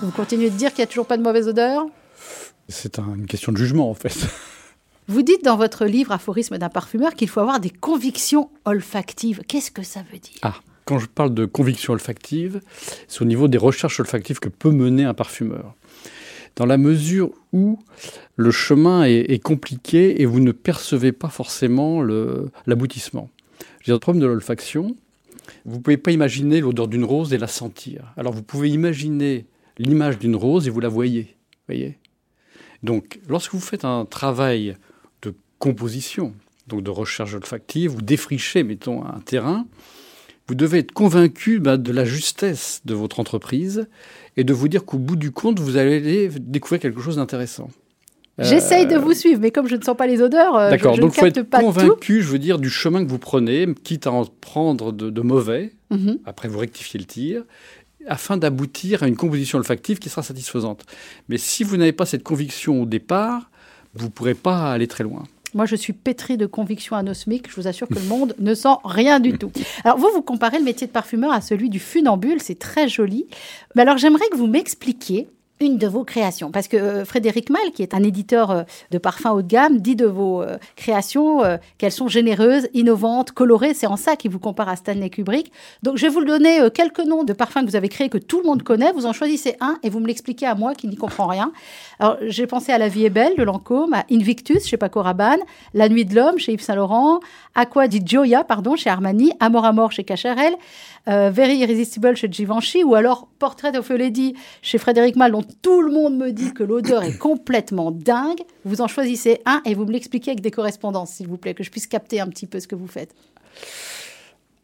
Vous 0.01 0.11
continuez 0.11 0.49
de 0.49 0.55
dire 0.55 0.69
qu'il 0.73 0.79
n'y 0.79 0.85
a 0.85 0.87
toujours 0.87 1.05
pas 1.05 1.17
de 1.17 1.21
mauvaise 1.23 1.47
odeur? 1.47 1.85
C'est 2.67 2.99
un- 2.99 3.15
une 3.15 3.25
question 3.27 3.51
de 3.51 3.57
jugement, 3.57 3.89
en 3.89 3.93
fait. 3.93 4.15
Vous 5.07 5.21
dites 5.23 5.43
dans 5.43 5.57
votre 5.57 5.85
livre 5.85 6.11
Aphorisme 6.11 6.57
d'un 6.57 6.69
parfumeur 6.69 7.15
qu'il 7.15 7.27
faut 7.29 7.39
avoir 7.39 7.59
des 7.59 7.69
convictions 7.71 8.49
olfactives. 8.65 9.41
Qu'est-ce 9.47 9.71
que 9.71 9.83
ça 9.83 10.01
veut 10.11 10.19
dire? 10.19 10.37
Ah, 10.43 10.55
quand 10.85 10.99
je 10.99 11.07
parle 11.07 11.33
de 11.33 11.45
conviction 11.45 11.93
olfactive, 11.93 12.61
c'est 13.07 13.21
au 13.21 13.25
niveau 13.25 13.47
des 13.47 13.57
recherches 13.57 13.99
olfactives 13.99 14.39
que 14.39 14.49
peut 14.49 14.71
mener 14.71 15.03
un 15.05 15.13
parfumeur. 15.13 15.73
Dans 16.59 16.65
la 16.65 16.77
mesure 16.77 17.31
où 17.53 17.79
le 18.35 18.51
chemin 18.51 19.05
est, 19.05 19.41
compliqué 19.41 20.21
et 20.21 20.25
vous 20.25 20.41
ne 20.41 20.51
percevez 20.51 21.13
pas 21.13 21.29
forcément 21.29 22.03
l'aboutissement. 22.67 23.29
Dire, 23.85 23.95
Le 23.95 23.99
problème 23.99 24.21
de 24.21 24.27
l'olfaction, 24.27 24.93
vous 25.63 25.77
ne 25.77 25.81
pouvez 25.81 25.95
pas 25.95 26.11
imaginer 26.11 26.59
l'odeur 26.59 26.89
d'une 26.89 27.05
rose 27.05 27.31
et 27.31 27.37
la 27.37 27.47
sentir. 27.47 28.13
Alors 28.17 28.33
vous 28.33 28.43
pouvez 28.43 28.69
imaginer 28.69 29.45
l'image 29.77 30.19
d'une 30.19 30.35
rose 30.35 30.67
et 30.67 30.69
vous 30.69 30.81
la 30.81 30.89
voyez. 30.89 31.33
voyez? 31.69 31.97
Donc 32.83 33.21
lorsque 33.29 33.53
vous 33.53 33.61
faites 33.61 33.85
un 33.85 34.03
travail 34.03 34.75
de 35.21 35.33
composition, 35.59 36.33
donc 36.67 36.83
de 36.83 36.89
recherche 36.89 37.35
olfactive, 37.35 37.91
vous 37.91 38.01
défrichez, 38.01 38.63
mettons, 38.63 39.05
un 39.05 39.21
terrain, 39.21 39.65
vous 40.49 40.55
devez 40.55 40.79
être 40.79 40.91
convaincu 40.91 41.59
bah, 41.59 41.77
de 41.77 41.91
la 41.91 42.03
justesse 42.05 42.81
de 42.83 42.93
votre 42.95 43.19
entreprise 43.19 43.87
et 44.35 44.43
de 44.43 44.51
vous 44.53 44.67
dire 44.67 44.83
qu'au 44.83 44.97
bout 44.97 45.15
du 45.15 45.31
compte, 45.31 45.59
vous 45.59 45.77
allez 45.77 46.27
découvrir 46.39 46.79
quelque 46.81 46.99
chose 47.01 47.17
d'intéressant. 47.17 47.69
J'essaye 48.39 48.85
Euh, 48.85 48.87
de 48.87 48.97
vous 48.97 49.13
suivre, 49.13 49.39
mais 49.41 49.51
comme 49.51 49.67
je 49.67 49.75
ne 49.75 49.81
sens 49.83 49.95
pas 49.95 50.07
les 50.07 50.21
odeurs, 50.21 50.55
euh, 50.55 50.71
je, 50.71 50.77
je 50.77 50.83
donc 50.83 50.97
ne 50.97 51.05
il 51.07 51.11
faut 51.13 51.21
capte 51.25 51.37
être 51.37 51.49
pas 51.49 51.59
tout. 51.59 51.65
convaincu, 51.65 52.21
je 52.23 52.27
veux 52.29 52.39
dire, 52.39 52.57
du 52.57 52.69
chemin 52.69 53.03
que 53.05 53.09
vous 53.09 53.19
prenez, 53.19 53.67
quitte 53.83 54.07
à 54.07 54.11
en 54.11 54.25
prendre 54.25 54.91
de, 54.91 55.09
de 55.09 55.21
mauvais, 55.21 55.73
Mhm. 55.91 56.19
après 56.25 56.47
vous 56.47 56.59
rectifiez 56.59 56.99
le 56.99 57.05
tir, 57.05 57.43
afin 58.07 58.37
d'aboutir 58.37 59.03
à 59.03 59.07
une 59.07 59.15
composition 59.17 59.57
olfactive 59.59 59.99
qui 59.99 60.09
sera 60.09 60.23
satisfaisante. 60.23 60.83
Mais 61.27 61.37
si 61.37 61.63
vous 61.63 61.77
n'avez 61.77 61.91
pas 61.93 62.05
cette 62.05 62.23
conviction 62.23 62.81
au 62.81 62.85
départ, 62.85 63.51
vous 63.93 64.05
ne 64.05 64.11
pourrez 64.11 64.35
pas 64.35 64.71
aller 64.71 64.87
très 64.87 65.03
loin. 65.03 65.23
Moi, 65.53 65.65
je 65.65 65.75
suis 65.75 65.93
pétrie 65.93 66.37
de 66.37 66.45
convictions 66.45 66.95
anosmiques. 66.95 67.49
Je 67.49 67.55
vous 67.55 67.67
assure 67.67 67.87
que 67.87 67.95
le 67.95 68.05
monde 68.05 68.35
ne 68.39 68.53
sent 68.53 68.75
rien 68.83 69.19
du 69.19 69.37
tout. 69.37 69.51
Alors, 69.83 69.97
vous, 69.97 70.09
vous 70.13 70.21
comparez 70.21 70.59
le 70.59 70.63
métier 70.63 70.87
de 70.87 70.91
parfumeur 70.91 71.31
à 71.31 71.41
celui 71.41 71.69
du 71.69 71.79
funambule. 71.79 72.41
C'est 72.41 72.59
très 72.59 72.87
joli. 72.87 73.25
Mais 73.75 73.81
alors, 73.81 73.97
j'aimerais 73.97 74.27
que 74.31 74.37
vous 74.37 74.47
m'expliquiez 74.47 75.27
une 75.59 75.77
de 75.77 75.87
vos 75.87 76.03
créations. 76.03 76.51
Parce 76.51 76.67
que 76.67 76.77
euh, 76.77 77.05
Frédéric 77.05 77.49
Mal, 77.49 77.71
qui 77.73 77.83
est 77.83 77.93
un 77.93 78.03
éditeur 78.03 78.51
euh, 78.51 78.63
de 78.91 78.97
parfums 78.97 79.27
haut 79.33 79.41
de 79.41 79.47
gamme, 79.47 79.79
dit 79.79 79.95
de 79.95 80.05
vos 80.05 80.41
euh, 80.41 80.57
créations 80.75 81.41
qu'elles 81.77 81.91
sont 81.91 82.07
généreuses, 82.07 82.67
innovantes, 82.73 83.31
colorées. 83.31 83.73
C'est 83.73 83.87
en 83.87 83.97
ça 83.97 84.15
qu'il 84.15 84.31
vous 84.31 84.39
compare 84.39 84.69
à 84.69 84.75
Stanley 84.75 85.09
Kubrick. 85.09 85.51
Donc 85.83 85.97
je 85.97 86.05
vais 86.05 86.11
vous 86.11 86.23
donner 86.23 86.69
quelques 86.73 86.99
noms 86.99 87.23
de 87.23 87.33
parfums 87.33 87.61
que 87.61 87.65
vous 87.65 87.75
avez 87.75 87.89
créés 87.89 88.09
que 88.09 88.17
tout 88.17 88.39
le 88.39 88.45
monde 88.45 88.63
connaît. 88.63 88.91
Vous 88.93 89.05
en 89.05 89.13
choisissez 89.13 89.55
un 89.59 89.77
et 89.83 89.89
vous 89.89 89.99
me 89.99 90.07
l'expliquez 90.07 90.45
à 90.45 90.55
moi 90.55 90.73
qui 90.73 90.87
n'y 90.87 90.95
comprend 90.95 91.27
rien. 91.27 91.51
Alors 91.99 92.17
j'ai 92.21 92.47
pensé 92.47 92.71
à 92.71 92.77
La 92.77 92.87
vie 92.87 93.05
est 93.05 93.09
belle 93.09 93.35
de 93.37 93.43
Lancôme, 93.43 93.93
à 93.93 94.05
Invictus 94.11 94.65
chez 94.65 94.77
Paco 94.77 95.01
Rabanne, 95.01 95.39
La 95.73 95.89
nuit 95.89 96.05
de 96.05 96.15
l'homme 96.15 96.39
chez 96.39 96.53
Yves 96.53 96.61
Saint 96.61 96.75
Laurent, 96.75 97.19
Aqua 97.59 97.89
di 97.89 97.99
Gioia 98.05 98.45
pardon 98.45 98.77
chez 98.77 98.89
Armani, 98.89 99.33
Amor 99.41 99.65
à 99.65 99.73
mort 99.73 99.91
chez 99.91 100.05
Cacharel, 100.05 100.53
euh, 101.09 101.29
Very 101.29 101.57
Irresistible 101.57 102.15
chez 102.15 102.31
Givenchy 102.31 102.85
ou 102.85 102.95
alors 102.95 103.27
Portrait 103.37 103.77
of 103.77 103.91
a 103.91 103.97
Lady 103.97 104.33
chez 104.61 104.77
Frédéric 104.77 105.17
Mal 105.17 105.33
dont 105.33 105.43
tout 105.61 105.81
le 105.81 105.91
monde 105.91 106.17
me 106.17 106.31
dit 106.31 106.53
que 106.53 106.63
l'odeur 106.63 107.03
est 107.03 107.17
complètement 107.17 107.91
dingue. 107.91 108.39
Vous 108.63 108.79
en 108.79 108.87
choisissez 108.87 109.41
un 109.45 109.61
et 109.65 109.75
vous 109.75 109.83
me 109.83 109.91
l'expliquez 109.91 110.31
avec 110.31 110.41
des 110.41 110.51
correspondances 110.51 111.11
s'il 111.11 111.27
vous 111.27 111.35
plaît 111.35 111.53
que 111.53 111.65
je 111.65 111.69
puisse 111.69 111.85
capter 111.85 112.21
un 112.21 112.27
petit 112.27 112.47
peu 112.47 112.61
ce 112.61 112.67
que 112.67 112.75
vous 112.75 112.87
faites. 112.87 113.13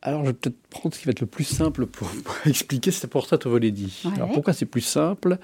Alors, 0.01 0.21
je 0.21 0.27
vais 0.27 0.33
peut-être 0.33 0.61
prendre 0.69 0.95
ce 0.95 0.99
qui 1.01 1.05
va 1.07 1.11
être 1.11 1.19
le 1.19 1.27
plus 1.27 1.43
simple 1.43 1.87
pour, 1.87 2.07
pour 2.23 2.35
expliquer 2.45 2.91
cette 2.91 3.09
Portrait 3.09 3.45
of 3.45 3.53
a 3.53 3.59
Lady. 3.59 4.03
Ouais. 4.05 4.11
Alors, 4.15 4.31
pourquoi 4.31 4.53
c'est 4.53 4.67
plus 4.67 4.79
simple? 4.79 5.37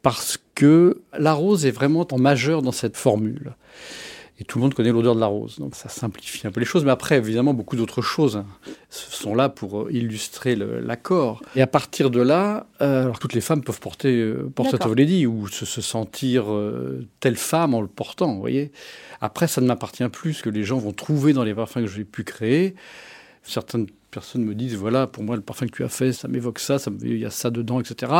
Parce 0.00 0.38
que 0.54 1.02
la 1.18 1.34
rose 1.34 1.66
est 1.66 1.72
vraiment 1.72 2.06
en 2.10 2.18
majeur 2.18 2.62
dans 2.62 2.72
cette 2.72 2.96
formule. 2.96 3.54
Et 4.38 4.44
tout 4.44 4.58
le 4.58 4.62
monde 4.64 4.74
connaît 4.74 4.92
l'odeur 4.92 5.14
de 5.14 5.20
la 5.20 5.26
rose, 5.26 5.58
donc 5.58 5.74
ça 5.74 5.88
simplifie 5.88 6.46
un 6.46 6.50
peu 6.50 6.60
les 6.60 6.66
choses. 6.66 6.84
Mais 6.84 6.90
après, 6.90 7.16
évidemment, 7.16 7.54
beaucoup 7.54 7.74
d'autres 7.76 8.02
choses 8.02 8.36
hein, 8.36 8.46
sont 8.90 9.34
là 9.34 9.48
pour 9.48 9.82
euh, 9.82 9.88
illustrer 9.90 10.56
l'accord. 10.56 11.42
Et 11.54 11.62
à 11.62 11.66
partir 11.66 12.10
de 12.10 12.20
là, 12.20 12.66
euh, 12.82 13.04
alors, 13.04 13.18
toutes 13.18 13.32
les 13.32 13.40
femmes 13.40 13.62
peuvent 13.62 13.80
porter 13.80 14.14
euh, 14.14 14.50
Portrait 14.54 14.84
of 14.84 14.92
a 14.92 14.94
Lady 14.94 15.26
ou 15.26 15.48
se, 15.48 15.64
se 15.64 15.80
sentir 15.80 16.52
euh, 16.52 17.06
telle 17.20 17.36
femme 17.36 17.72
en 17.72 17.80
le 17.80 17.88
portant, 17.88 18.34
vous 18.34 18.40
voyez. 18.40 18.72
Après, 19.22 19.48
ça 19.48 19.62
ne 19.62 19.66
m'appartient 19.66 20.08
plus, 20.08 20.34
ce 20.34 20.42
que 20.42 20.50
les 20.50 20.64
gens 20.64 20.76
vont 20.76 20.92
trouver 20.92 21.32
dans 21.32 21.44
les 21.44 21.54
parfums 21.54 21.76
que 21.76 21.86
j'ai 21.86 22.04
pu 22.04 22.22
créer. 22.22 22.74
Certaines 23.42 23.86
personnes 24.16 24.44
me 24.44 24.54
disent 24.54 24.76
voilà, 24.76 25.06
pour 25.06 25.22
moi, 25.22 25.36
le 25.36 25.42
parfum 25.42 25.66
que 25.66 25.76
tu 25.76 25.84
as 25.84 25.90
fait, 25.90 26.14
ça 26.14 26.26
m'évoque 26.26 26.58
ça, 26.58 26.78
ça 26.78 26.90
il 27.02 27.18
y 27.18 27.26
a 27.26 27.30
ça 27.30 27.50
dedans, 27.50 27.80
etc. 27.80 28.10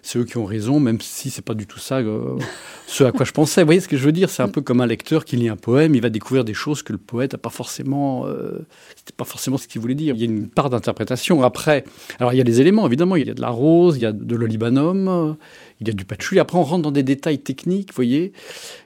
C'est 0.00 0.18
eux 0.18 0.24
qui 0.24 0.38
ont 0.38 0.46
raison, 0.46 0.80
même 0.80 0.98
si 0.98 1.28
c'est 1.28 1.44
pas 1.44 1.52
du 1.52 1.66
tout 1.66 1.78
ça 1.78 1.98
euh, 1.98 2.38
ce 2.86 3.04
à 3.04 3.12
quoi 3.12 3.26
je 3.26 3.32
pensais. 3.32 3.60
Vous 3.60 3.66
voyez 3.66 3.80
ce 3.80 3.88
que 3.88 3.98
je 3.98 4.04
veux 4.06 4.12
dire? 4.12 4.30
C'est 4.30 4.42
un 4.42 4.48
peu 4.48 4.62
comme 4.62 4.80
un 4.80 4.86
lecteur 4.86 5.26
qui 5.26 5.36
lit 5.36 5.50
un 5.50 5.56
poème, 5.56 5.94
il 5.94 6.00
va 6.00 6.08
découvrir 6.08 6.46
des 6.46 6.54
choses 6.54 6.82
que 6.82 6.92
le 6.92 6.98
poète 6.98 7.32
n'a 7.32 7.38
pas 7.38 7.50
forcément. 7.50 8.26
Euh, 8.26 8.64
C'était 8.96 9.12
pas 9.14 9.26
forcément 9.26 9.58
ce 9.58 9.68
qu'il 9.68 9.82
voulait 9.82 9.94
dire. 9.94 10.14
Il 10.14 10.20
y 10.20 10.24
a 10.24 10.26
une 10.26 10.48
part 10.48 10.70
d'interprétation. 10.70 11.42
Après, 11.42 11.84
alors 12.18 12.32
il 12.32 12.38
y 12.38 12.40
a 12.40 12.44
des 12.44 12.62
éléments, 12.62 12.86
évidemment, 12.86 13.16
il 13.16 13.26
y 13.26 13.30
a 13.30 13.34
de 13.34 13.42
la 13.42 13.50
rose, 13.50 13.98
il 13.98 14.02
y 14.02 14.06
a 14.06 14.12
de 14.12 14.34
l'olibanum, 14.34 15.36
il 15.82 15.86
y 15.86 15.90
a 15.90 15.94
du 15.94 16.06
patchouli. 16.06 16.40
Après, 16.40 16.56
on 16.56 16.62
rentre 16.62 16.82
dans 16.82 16.92
des 16.92 17.02
détails 17.02 17.40
techniques, 17.40 17.90
vous 17.90 17.96
voyez, 17.96 18.32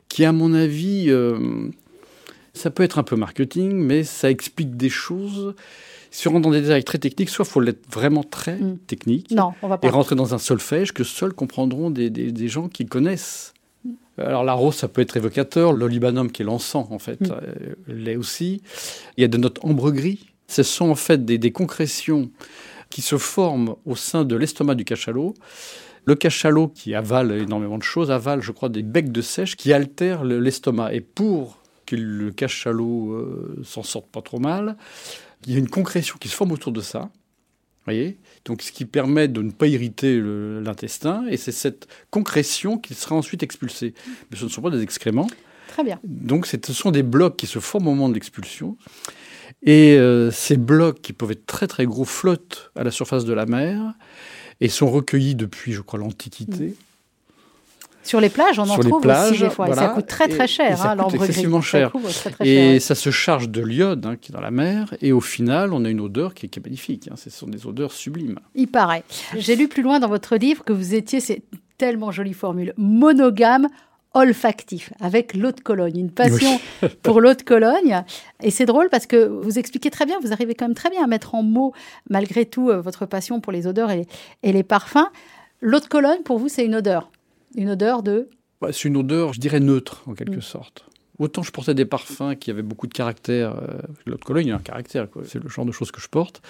qui, 0.08 0.25
à 0.25 0.32
mon 0.32 0.52
avis, 0.52 1.11
euh, 1.11 1.68
ça 2.56 2.70
peut 2.70 2.82
être 2.82 2.99
un 2.99 3.02
peu 3.02 3.16
marketing, 3.16 3.75
mais 3.75 4.02
ça 4.02 4.30
explique 4.30 4.76
des 4.76 4.88
choses. 4.88 5.54
Si 6.16 6.28
on 6.28 6.32
rentre 6.32 6.44
dans 6.44 6.50
des 6.50 6.62
détails 6.62 6.82
très 6.82 6.96
techniques, 6.96 7.28
soit 7.28 7.44
il 7.44 7.50
faut 7.50 7.61
l'être 7.61 7.85
vraiment 7.92 8.23
très 8.25 8.56
Mm. 8.56 8.78
technique, 8.87 9.30
Non, 9.32 9.52
on 9.61 9.68
va 9.68 9.78
et 9.82 9.88
rentrer 9.90 10.14
dans 10.16 10.32
un 10.35 10.38
solfège 10.38 10.92
que 10.92 11.04
seuls 11.04 11.35
comprendront 11.35 11.90
des, 11.90 12.08
des- 12.08 12.32
des 12.32 12.49
gens 12.49 12.68
qui 12.68 12.87
connaissent. 12.87 13.52
Alors 14.16 14.42
la 14.42 14.54
rose, 14.54 14.75
ça 14.76 14.88
peut 14.88 15.02
être 15.02 15.16
évocateur, 15.18 15.75
l'olibanum 15.75 16.32
qui 16.32 16.40
est 16.40 16.44
l'encens, 16.46 16.87
en 16.90 16.99
fait, 16.99 17.20
Mm. 17.20 17.32
euh, 17.32 17.75
l'est 17.88 18.16
aussi. 18.16 18.62
Il 19.18 19.20
y 19.20 19.25
a 19.25 19.28
de 19.28 19.37
notes 19.37 19.58
ambre 19.62 19.90
gris. 19.90 20.30
Ce 20.49 20.62
sont 20.62 20.88
en 20.88 20.94
fait 20.94 21.25
des, 21.26 21.37
des 21.37 21.52
concrétions 21.52 22.30
qui 22.88 23.02
se 23.02 23.18
forment 23.18 23.75
au 23.85 23.94
sein 23.94 24.25
de 24.25 24.37
l'estomac 24.37 24.75
du 24.75 24.85
cachalot. 24.87 25.35
Le 26.06 26.14
cachalot, 26.14 26.68
qui 26.68 26.94
avale 26.94 27.32
énormément 27.32 27.76
de 27.76 27.82
choses, 27.82 28.11
avale, 28.11 28.40
je 28.40 28.52
crois, 28.52 28.70
des 28.70 28.82
becs 28.82 29.12
de 29.12 29.20
sèche 29.20 29.54
qui 29.54 29.73
altèrent 29.75 30.25
le- 30.25 30.38
l'estomac. 30.40 30.94
Et 30.94 31.00
pour 31.02 31.58
que 31.85 31.94
le 31.96 32.30
cachalot 32.30 33.12
euh, 33.12 33.61
s'en 33.64 33.82
sorte 33.82 34.06
pas 34.06 34.23
trop 34.23 34.38
mal, 34.38 34.76
il 35.45 35.52
y 35.52 35.57
a 35.57 35.59
une 35.59 35.69
concrétion 35.69 36.16
qui 36.19 36.28
se 36.28 36.35
forme 36.35 36.52
autour 36.52 36.73
de 36.73 36.81
ça. 36.81 37.11
voyez 37.85 38.19
Donc, 38.45 38.62
ce 38.62 38.73
qui 38.73 38.85
permet 38.85 39.28
de 39.28 39.43
ne 39.43 39.50
pas 39.50 39.66
irriter 39.66 40.21
l'intestin. 40.21 41.26
Et 41.28 41.37
c'est 41.37 41.52
cette 41.52 41.87
concrétion 42.11 42.78
qui 42.78 42.95
sera 42.95 43.14
ensuite 43.14 43.43
expulsée. 43.43 43.95
Mais 44.31 44.37
ce 44.37 44.45
ne 44.45 44.50
sont 44.50 44.62
pas 44.62 44.71
des 44.71 44.83
excréments. 44.83 45.28
Très 45.69 45.85
bien. 45.85 46.00
Donc, 46.05 46.47
ce 46.47 46.73
sont 46.73 46.90
des 46.90 47.02
blocs 47.02 47.37
qui 47.37 47.47
se 47.47 47.59
forment 47.59 47.88
au 47.88 47.90
moment 47.90 48.09
de 48.09 48.14
l'expulsion. 48.14 48.76
Et 49.62 49.97
euh, 49.99 50.31
ces 50.31 50.57
blocs, 50.57 51.00
qui 51.00 51.12
peuvent 51.12 51.31
être 51.31 51.47
très 51.47 51.66
très 51.66 51.87
gros, 51.87 52.05
flottent 52.05 52.71
à 52.76 52.85
la 52.85 52.90
surface 52.90 53.25
de 53.25 53.33
la 53.33 53.47
mer 53.47 53.95
et 54.61 54.69
sont 54.69 54.90
recueillis 54.90 55.35
depuis, 55.35 55.73
je 55.73 55.83
crois, 55.83 55.99
l'Antiquité. 55.99 56.75
Sur 58.07 58.21
les 58.21 58.29
plages, 58.29 58.59
on 58.59 58.63
en 58.63 58.75
Sur 58.75 58.83
les 58.83 58.89
trouve 58.91 59.03
plages, 59.03 59.33
aussi 59.33 59.43
des 59.43 59.51
fois. 59.51 59.67
Et 59.67 59.71
ça 59.71 59.75
voilà. 59.75 59.89
coûte 59.95 60.07
très 60.07 60.29
très 60.29 60.47
cher, 60.47 60.73
et 60.73 60.77
ça 60.77 60.93
hein, 60.93 60.97
coûte 60.97 61.15
excessivement 61.15 61.61
Ça 61.61 61.67
cher. 61.69 61.91
coûte 61.93 62.03
très, 62.09 62.31
très 62.31 62.49
Et 62.49 62.73
cher, 62.73 62.83
ça 62.83 62.95
se 62.95 63.11
charge 63.11 63.49
de 63.49 63.61
l'iode 63.63 64.07
hein, 64.07 64.17
qui 64.21 64.33
est 64.33 64.35
dans 64.35 64.41
la 64.41 64.51
mer. 64.51 64.95
Et 65.03 65.13
au 65.13 65.21
final, 65.21 65.73
on 65.73 65.85
a 65.85 65.91
une 65.91 66.01
odeur 66.01 66.33
qui 66.35 66.47
est, 66.47 66.49
qui 66.49 66.61
est 66.61 66.65
magnifique. 66.65 67.09
hein. 67.11 67.17
Ce 67.17 67.31
sont 67.31 67.47
des 67.49 67.67
odeurs 67.67 67.93
sublimes. 67.93 68.39
Il 68.55 68.69
paraît. 68.69 69.03
J'ai 69.37 69.57
lu 69.57 69.69
plus 69.69 69.83
loin 69.83 69.99
dans 69.99 70.09
votre 70.09 70.37
livre 70.37 70.65
que 70.65 70.73
vous 70.73 70.95
étiez, 70.95 71.21
c'est 71.21 71.43
tellement 71.79 72.11
jolie 72.13 72.33
formule, 72.33 72.73
monogame 72.79 73.69
olfactif, 74.15 74.93
avec 74.99 75.35
l'eau 75.35 75.53
de 75.53 75.61
Cologne, 75.61 75.99
une 75.99 76.11
passion 76.11 76.59
pour 77.03 77.21
l'eau 77.21 77.35
de 77.35 77.43
Cologne. 77.43 78.03
Et 78.43 78.51
c'est 78.51 78.65
drôle 78.65 78.89
parce 78.89 79.07
que 79.07 79.27
vous 79.27 79.59
expliquez 79.59 79.91
très 79.91 80.07
bien, 80.07 80.17
vous 80.23 80.33
arrivez 80.33 80.55
quand 80.55 80.65
même 80.65 80.75
très 80.75 80.89
bien 80.89 81.05
à 81.05 81.07
mettre 81.07 81.35
en 81.35 81.43
mots, 81.43 81.75
malgré 82.09 82.47
tout, 82.47 82.71
euh, 82.71 82.81
votre 82.81 83.05
passion 83.05 83.41
pour 83.41 83.53
les 83.53 83.67
odeurs 83.67 83.91
et, 83.91 84.07
et 84.43 84.53
les 84.53 84.63
parfums. 84.63 85.07
L'eau 85.61 85.81
de 85.81 85.85
Cologne, 85.87 86.23
pour 86.25 86.39
vous, 86.39 86.49
c'est 86.49 86.65
une 86.65 86.75
odeur. 86.77 87.11
Une 87.57 87.71
odeur 87.71 88.03
de... 88.03 88.29
Ouais, 88.63 88.73
c'est 88.73 88.85
une 88.89 88.97
odeur, 88.97 89.33
je 89.33 89.41
dirais, 89.41 89.61
neutre, 89.61 90.03
en 90.07 90.15
quelque 90.15 90.37
Mm. 90.39 90.43
sorte. 90.43 90.85
Autant 91.19 91.43
je 91.43 91.51
portais 91.51 91.73
des 91.75 91.87
parfums 91.87 92.35
qui 92.39 92.51
avaient 92.51 92.63
beaucoup 92.63 92.87
de 92.87 92.93
caractère. 92.93 93.57
Euh, 93.57 93.79
L'eau 94.05 94.17
de 94.19 94.25
Cologne, 94.25 94.47
il 94.47 94.49
y 94.51 94.53
a 94.53 94.57
un 94.57 94.59
caractère. 94.59 95.09
quoi. 95.11 95.23
C'est 95.25 95.43
le 95.43 95.49
genre 95.49 95.65
de 95.65 95.73
choses 95.73 95.91
que 95.91 96.01
je 96.01 96.09
porte. 96.09 96.43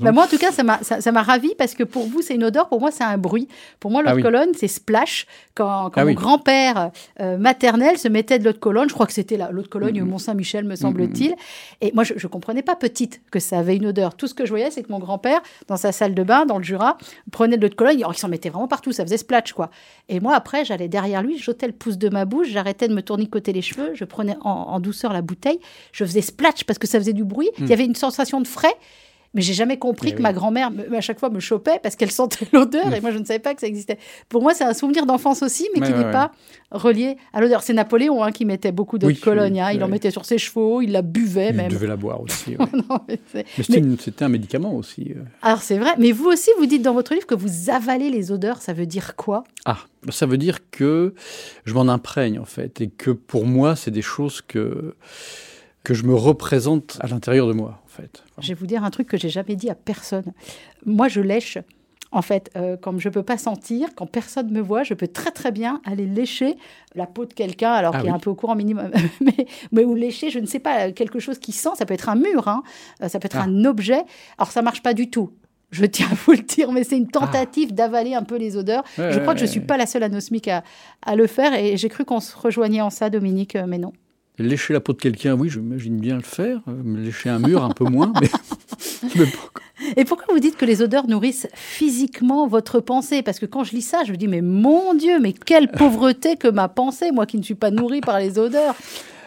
Bah, 0.00 0.12
moi, 0.12 0.24
en 0.24 0.26
tout 0.26 0.38
cas, 0.38 0.50
ça 0.52 0.62
m'a 0.62 0.78
ça, 0.82 1.12
m'a 1.12 1.22
ravi 1.22 1.54
parce 1.58 1.74
que 1.74 1.84
pour 1.84 2.06
vous, 2.06 2.22
c'est 2.22 2.34
une 2.34 2.44
odeur. 2.44 2.68
Pour 2.68 2.80
moi, 2.80 2.90
c'est 2.90 3.04
un 3.04 3.18
bruit. 3.18 3.48
Pour 3.80 3.90
moi, 3.90 4.02
l'eau 4.02 4.08
Ah 4.08 4.12
de 4.12 4.16
oui. 4.16 4.22
Cologne, 4.22 4.50
c'est 4.56 4.68
splash. 4.68 5.26
Quand, 5.54 5.90
quand 5.90 6.00
Ah 6.00 6.00
mon 6.04 6.08
oui. 6.08 6.14
grand-père 6.14 6.90
euh, 7.20 7.36
maternel 7.38 7.98
se 7.98 8.08
mettait 8.08 8.38
de 8.38 8.44
l'eau 8.44 8.52
de 8.52 8.58
Cologne, 8.58 8.88
je 8.88 8.94
crois 8.94 9.06
que 9.06 9.12
c'était 9.12 9.36
la- 9.36 9.50
l'eau 9.50 9.62
de 9.62 9.68
Cologne 9.68 10.00
Mhm. 10.00 10.08
Mont-Saint-Michel, 10.08 10.64
me 10.64 10.74
semble-t-il. 10.76 11.34
Et 11.80 11.92
moi, 11.94 12.04
je 12.04 12.14
ne 12.14 12.18
comprenais 12.28 12.62
pas 12.62 12.76
petite 12.76 13.20
que 13.30 13.38
ça 13.40 13.58
avait 13.58 13.76
une 13.76 13.86
odeur. 13.86 14.14
Tout 14.14 14.26
ce 14.26 14.34
que 14.34 14.44
je 14.44 14.50
voyais, 14.50 14.70
c'est 14.70 14.82
que 14.82 14.90
mon 14.90 14.98
grand-père, 14.98 15.40
dans 15.68 15.76
sa 15.76 15.92
salle 15.92 16.14
de 16.14 16.22
bain, 16.22 16.46
dans 16.46 16.58
le 16.58 16.64
Jura, 16.64 16.96
prenait 17.30 17.56
de 17.56 17.62
l'eau 17.62 17.68
de 17.68 17.74
Cologne. 17.74 17.98
Alors, 17.98 18.12
il 18.14 18.18
s'en 18.18 18.28
mettait 18.28 18.48
vraiment 18.48 18.68
partout. 18.68 18.92
Ça 18.92 19.04
faisait 19.04 19.18
splash, 19.18 19.52
quoi. 19.52 19.70
Et 20.08 20.20
moi, 20.20 20.34
après, 20.34 20.64
j'allais 20.64 20.88
derrière 20.88 21.22
lui, 21.22 21.38
j'ôtais 21.38 21.66
le 21.66 21.72
pouce 21.72 21.98
de 21.98 22.08
ma 22.08 22.24
bouche, 22.24 22.48
j'arrêtais 22.48 22.88
de 22.88 22.94
me 22.94 23.02
tournicoter 23.02 23.52
les 23.52 23.62
cheveux, 23.62 23.90
je 23.94 24.04
prenais 24.04 24.36
en, 24.42 24.50
en 24.50 24.80
douceur 24.80 25.12
la 25.12 25.22
bouteille, 25.22 25.60
je 25.92 26.04
faisais 26.04 26.20
splash 26.22 26.64
parce 26.64 26.78
que 26.78 26.86
ça 26.86 26.98
faisait 26.98 27.12
du 27.12 27.24
bruit. 27.24 27.50
Il 27.58 27.66
y 27.68 27.72
avait 27.72 27.84
une 27.84 27.94
sensation 27.94 28.40
de 28.40 28.46
frais. 28.46 28.74
Mais 29.32 29.42
j'ai 29.42 29.54
jamais 29.54 29.78
compris 29.78 30.08
Eh 30.08 30.12
que 30.12 30.16
oui. 30.16 30.22
ma 30.24 30.32
grand-mère, 30.32 30.70
à 30.92 31.00
chaque 31.00 31.20
fois, 31.20 31.30
me 31.30 31.38
chopait 31.38 31.78
parce 31.82 31.94
qu'elle 31.94 32.10
sentait 32.10 32.46
l'odeur 32.52 32.92
et 32.92 33.00
moi, 33.00 33.12
je 33.12 33.18
ne 33.18 33.24
savais 33.24 33.38
pas 33.38 33.54
que 33.54 33.60
ça 33.60 33.68
existait. 33.68 33.96
Pour 34.28 34.42
moi, 34.42 34.54
c'est 34.54 34.64
un 34.64 34.74
souvenir 34.74 35.06
d'enfance 35.06 35.42
aussi, 35.44 35.68
mais 35.74 35.80
qui 35.80 35.92
ouais, 35.92 35.98
n'est 35.98 36.04
ouais. 36.06 36.10
pas 36.10 36.32
relié 36.72 37.16
à 37.32 37.40
l'odeur. 37.40 37.62
C'est 37.62 37.72
Napoléon 37.72 38.24
hein, 38.24 38.32
qui 38.32 38.44
mettait 38.44 38.72
beaucoup 38.72 38.98
d'eau 38.98 39.06
Oui, 39.06 39.14
de 39.14 39.20
Cologne. 39.20 39.52
oui, 39.54 39.60
hein. 39.60 39.70
Il 39.72 39.84
en 39.84 39.88
mettait 39.88 40.10
sur 40.10 40.24
ses 40.24 40.36
chevaux, 40.38 40.80
il 40.82 40.90
la 40.90 41.02
buvait 41.02 41.50
Il 41.50 41.56
même. 41.56 41.70
devait 41.70 41.86
la 41.86 41.96
boire 41.96 42.20
aussi. 42.20 42.50
ouais. 42.58 42.66
Non, 42.72 42.98
mais 43.08 43.20
Mais 43.36 43.96
c'était 43.98 44.24
un 44.24 44.28
médicament 44.28 44.74
aussi. 44.74 45.12
euh. 45.16 45.22
Alors, 45.42 45.62
c'est 45.62 45.78
vrai. 45.78 45.90
Mais 45.98 46.10
vous 46.10 46.26
aussi, 46.26 46.50
vous 46.58 46.66
dites 46.66 46.82
dans 46.82 46.94
votre 46.94 47.14
livre 47.14 47.26
que 47.26 47.36
vous 47.36 47.70
avalez 47.70 48.10
les 48.10 48.32
odeurs. 48.32 48.60
Ça 48.60 48.72
veut 48.72 48.86
dire 48.86 49.14
quoi? 49.14 49.44
Ah, 49.64 49.78
bah, 50.02 50.12
ça 50.12 50.26
veut 50.26 50.38
dire 50.38 50.58
que 50.72 51.14
je 51.66 51.74
m'en 51.74 51.82
imprègne 51.88 52.38
en 52.40 52.44
fait, 52.44 52.80
et 52.80 52.88
que 52.88 53.10
pour 53.12 53.46
moi, 53.46 53.76
c'est 53.76 53.90
des 53.92 54.02
choses 54.02 54.40
que 54.42 54.96
que 55.82 55.94
je 55.94 56.02
me 56.04 56.14
représente 56.14 56.98
à 57.00 57.06
l'intérieur 57.06 57.46
de 57.46 57.52
moi 57.54 57.79
fait. 57.90 58.22
Je 58.40 58.48
vais 58.48 58.54
vous 58.54 58.66
dire 58.66 58.84
un 58.84 58.90
truc 58.90 59.08
que 59.08 59.16
j'ai 59.16 59.28
jamais 59.28 59.56
dit 59.56 59.68
à 59.70 59.74
personne. 59.74 60.32
Moi, 60.86 61.08
je 61.08 61.20
lèche. 61.20 61.58
En 62.12 62.22
fait, 62.22 62.50
euh, 62.56 62.76
comme 62.76 62.98
je 62.98 63.08
peux 63.08 63.22
pas 63.22 63.38
sentir, 63.38 63.90
quand 63.94 64.06
personne 64.06 64.50
me 64.50 64.60
voit, 64.60 64.82
je 64.82 64.94
peux 64.94 65.06
très 65.06 65.30
très 65.30 65.52
bien 65.52 65.80
aller 65.84 66.06
lécher 66.06 66.56
la 66.96 67.06
peau 67.06 67.24
de 67.24 67.32
quelqu'un, 67.32 67.70
alors 67.70 67.94
Ah 67.94 68.00
qu'il 68.00 68.08
est 68.08 68.12
un 68.12 68.18
peu 68.18 68.30
au 68.30 68.34
courant 68.34 68.56
minimum, 68.56 68.90
mais, 69.20 69.46
mais 69.70 69.84
ou 69.84 69.94
lécher, 69.94 70.28
je 70.30 70.40
ne 70.40 70.46
sais 70.46 70.58
pas, 70.58 70.90
quelque 70.90 71.20
chose 71.20 71.38
qui 71.38 71.52
sent, 71.52 71.68
ça 71.76 71.86
peut 71.86 71.94
être 71.94 72.08
un 72.08 72.16
mur, 72.16 72.48
hein, 72.48 72.64
euh, 73.02 73.08
ça 73.08 73.20
peut 73.20 73.26
être 73.26 73.36
Ah. 73.38 73.44
un 73.44 73.64
objet. 73.64 74.02
Alors 74.38 74.50
ça 74.50 74.60
marche 74.60 74.82
pas 74.82 74.92
du 74.92 75.08
tout. 75.08 75.30
Je 75.70 75.84
tiens 75.86 76.08
à 76.10 76.14
vous 76.14 76.32
le 76.32 76.38
dire, 76.38 76.72
mais 76.72 76.82
c'est 76.82 76.96
une 76.96 77.06
tentative 77.06 77.72
d'avaler 77.74 78.14
un 78.14 78.24
peu 78.24 78.36
les 78.38 78.56
odeurs. 78.56 78.82
Ouais, 78.98 79.12
je 79.12 79.20
crois 79.20 79.28
ouais, 79.28 79.34
que 79.34 79.38
je 79.38 79.44
ouais. 79.44 79.50
suis 79.52 79.60
pas 79.60 79.76
la 79.76 79.86
seule 79.86 80.02
anosmique 80.02 80.48
à, 80.48 80.64
à 81.06 81.14
le 81.14 81.28
faire, 81.28 81.54
et 81.54 81.76
j'ai 81.76 81.88
cru 81.88 82.04
qu'on 82.04 82.18
se 82.18 82.36
rejoignait 82.36 82.80
en 82.80 82.90
ça, 82.90 83.08
Dominique, 83.08 83.54
euh, 83.54 83.66
mais 83.68 83.78
non. 83.78 83.92
Lécher 84.38 84.72
la 84.72 84.80
peau 84.80 84.92
de 84.92 84.98
quelqu'un, 84.98 85.34
oui, 85.34 85.48
je 85.48 85.60
m'imagine 85.60 85.98
bien 85.98 86.16
le 86.16 86.22
faire. 86.22 86.60
Euh, 86.68 86.96
Lécher 86.96 87.28
un 87.28 87.38
mur, 87.38 87.62
un 87.62 87.70
peu 87.70 87.84
moins, 87.84 88.12
Et 89.96 90.04
pourquoi 90.04 90.26
vous 90.32 90.40
dites 90.40 90.56
que 90.56 90.64
les 90.64 90.82
odeurs 90.82 91.06
nourrissent 91.08 91.48
physiquement 91.54 92.46
votre 92.46 92.80
pensée? 92.80 93.22
Parce 93.22 93.38
que 93.38 93.46
quand 93.46 93.64
je 93.64 93.72
lis 93.72 93.82
ça, 93.82 94.02
je 94.06 94.12
me 94.12 94.16
dis, 94.16 94.28
mais 94.28 94.42
mon 94.42 94.94
Dieu, 94.94 95.18
mais 95.20 95.32
quelle 95.32 95.70
pauvreté 95.70 96.36
que 96.36 96.48
ma 96.48 96.68
pensée, 96.68 97.10
moi 97.12 97.26
qui 97.26 97.38
ne 97.38 97.42
suis 97.42 97.54
pas 97.54 97.70
nourrie 97.70 98.00
par 98.00 98.18
les 98.18 98.38
odeurs. 98.38 98.74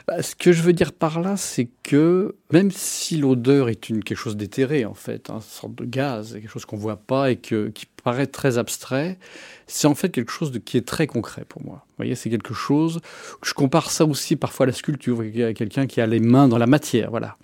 Bah, 0.08 0.22
ce 0.22 0.36
que 0.36 0.52
je 0.52 0.62
veux 0.62 0.74
dire 0.74 0.92
par 0.92 1.22
là, 1.22 1.38
c'est 1.38 1.70
que 1.84 2.36
même 2.52 2.72
si 2.72 3.18
l'odeur 3.18 3.70
est 3.70 3.88
une, 3.88 4.04
quelque 4.04 4.18
chose 4.18 4.36
d'éthéré, 4.36 4.84
en 4.84 4.94
fait, 4.94 5.30
hein, 5.30 5.36
une 5.36 5.42
sorte 5.42 5.76
de 5.76 5.86
gaz, 5.86 6.34
quelque 6.34 6.50
chose 6.50 6.66
qu'on 6.66 6.78
voit 6.78 6.98
pas 6.98 7.32
et 7.32 7.38
qui 7.38 7.86
paraît 8.04 8.28
très 8.28 8.58
abstrait, 8.58 9.18
c'est 9.66 9.88
en 9.88 9.96
fait 9.96 10.10
quelque 10.10 10.32
chose 10.32 10.52
qui 10.66 10.76
est 10.78 10.86
très 10.86 11.08
concret 11.08 11.46
pour 11.48 11.64
moi. 11.64 11.86
Vous 11.88 11.96
voyez, 11.98 12.16
c'est 12.16 12.30
quelque 12.30 12.54
chose. 12.54 13.00
Je 13.44 13.54
compare 13.54 13.92
ça 13.92 14.06
aussi 14.06 14.36
parfois 14.36 14.66
à 14.66 14.68
la 14.68 14.74
sculpture, 14.74 15.22
a 15.22 15.54
quelqu'un 15.54 15.88
qui 15.88 16.02
a 16.02 16.06
les 16.06 16.20
mains 16.20 16.50
dans 16.50 16.58
la 16.58 16.68
matière, 16.68 17.10
voilà. 17.10 17.38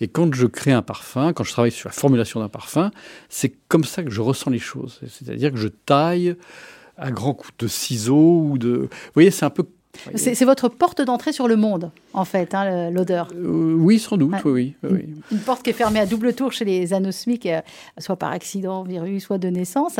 Et 0.00 0.06
quand 0.06 0.32
je 0.32 0.46
crée 0.46 0.70
un 0.70 0.82
parfum, 0.82 1.32
quand 1.32 1.42
je 1.42 1.50
travaille 1.50 1.72
sur 1.72 1.88
la 1.88 1.92
formulation 1.92 2.38
d'un 2.38 2.48
parfum, 2.48 2.92
c'est 3.28 3.52
comme 3.66 3.82
ça 3.82 4.04
que 4.04 4.10
je 4.10 4.20
ressens 4.20 4.50
les 4.50 4.60
choses. 4.60 5.00
C'est-à-dire 5.08 5.50
que 5.50 5.58
je 5.58 5.66
taille 5.66 6.36
à 6.96 7.10
grands 7.10 7.34
coups 7.34 7.54
de 7.58 7.66
ciseaux 7.66 8.42
ou 8.42 8.58
de. 8.58 8.68
Vous 8.68 9.12
voyez, 9.14 9.32
c'est 9.32 9.44
un 9.44 9.50
peu 9.50 9.64
c'est 10.14 10.44
votre 10.44 10.68
porte 10.68 11.00
d'entrée 11.02 11.32
sur 11.32 11.48
le 11.48 11.56
monde, 11.56 11.90
en 12.14 12.24
fait, 12.24 12.54
hein, 12.54 12.90
l'odeur. 12.90 13.28
Euh, 13.34 13.74
oui, 13.78 13.98
sans 13.98 14.16
doute, 14.16 14.34
oui, 14.44 14.74
oui. 14.82 15.14
Une 15.30 15.38
porte 15.38 15.62
qui 15.62 15.70
est 15.70 15.74
fermée 15.74 16.00
à 16.00 16.06
double 16.06 16.32
tour 16.34 16.52
chez 16.52 16.64
les 16.64 16.92
anosmiques, 16.94 17.46
euh, 17.46 17.60
soit 17.98 18.16
par 18.16 18.32
accident, 18.32 18.82
virus, 18.82 19.24
soit 19.24 19.38
de 19.38 19.48
naissance. 19.48 19.96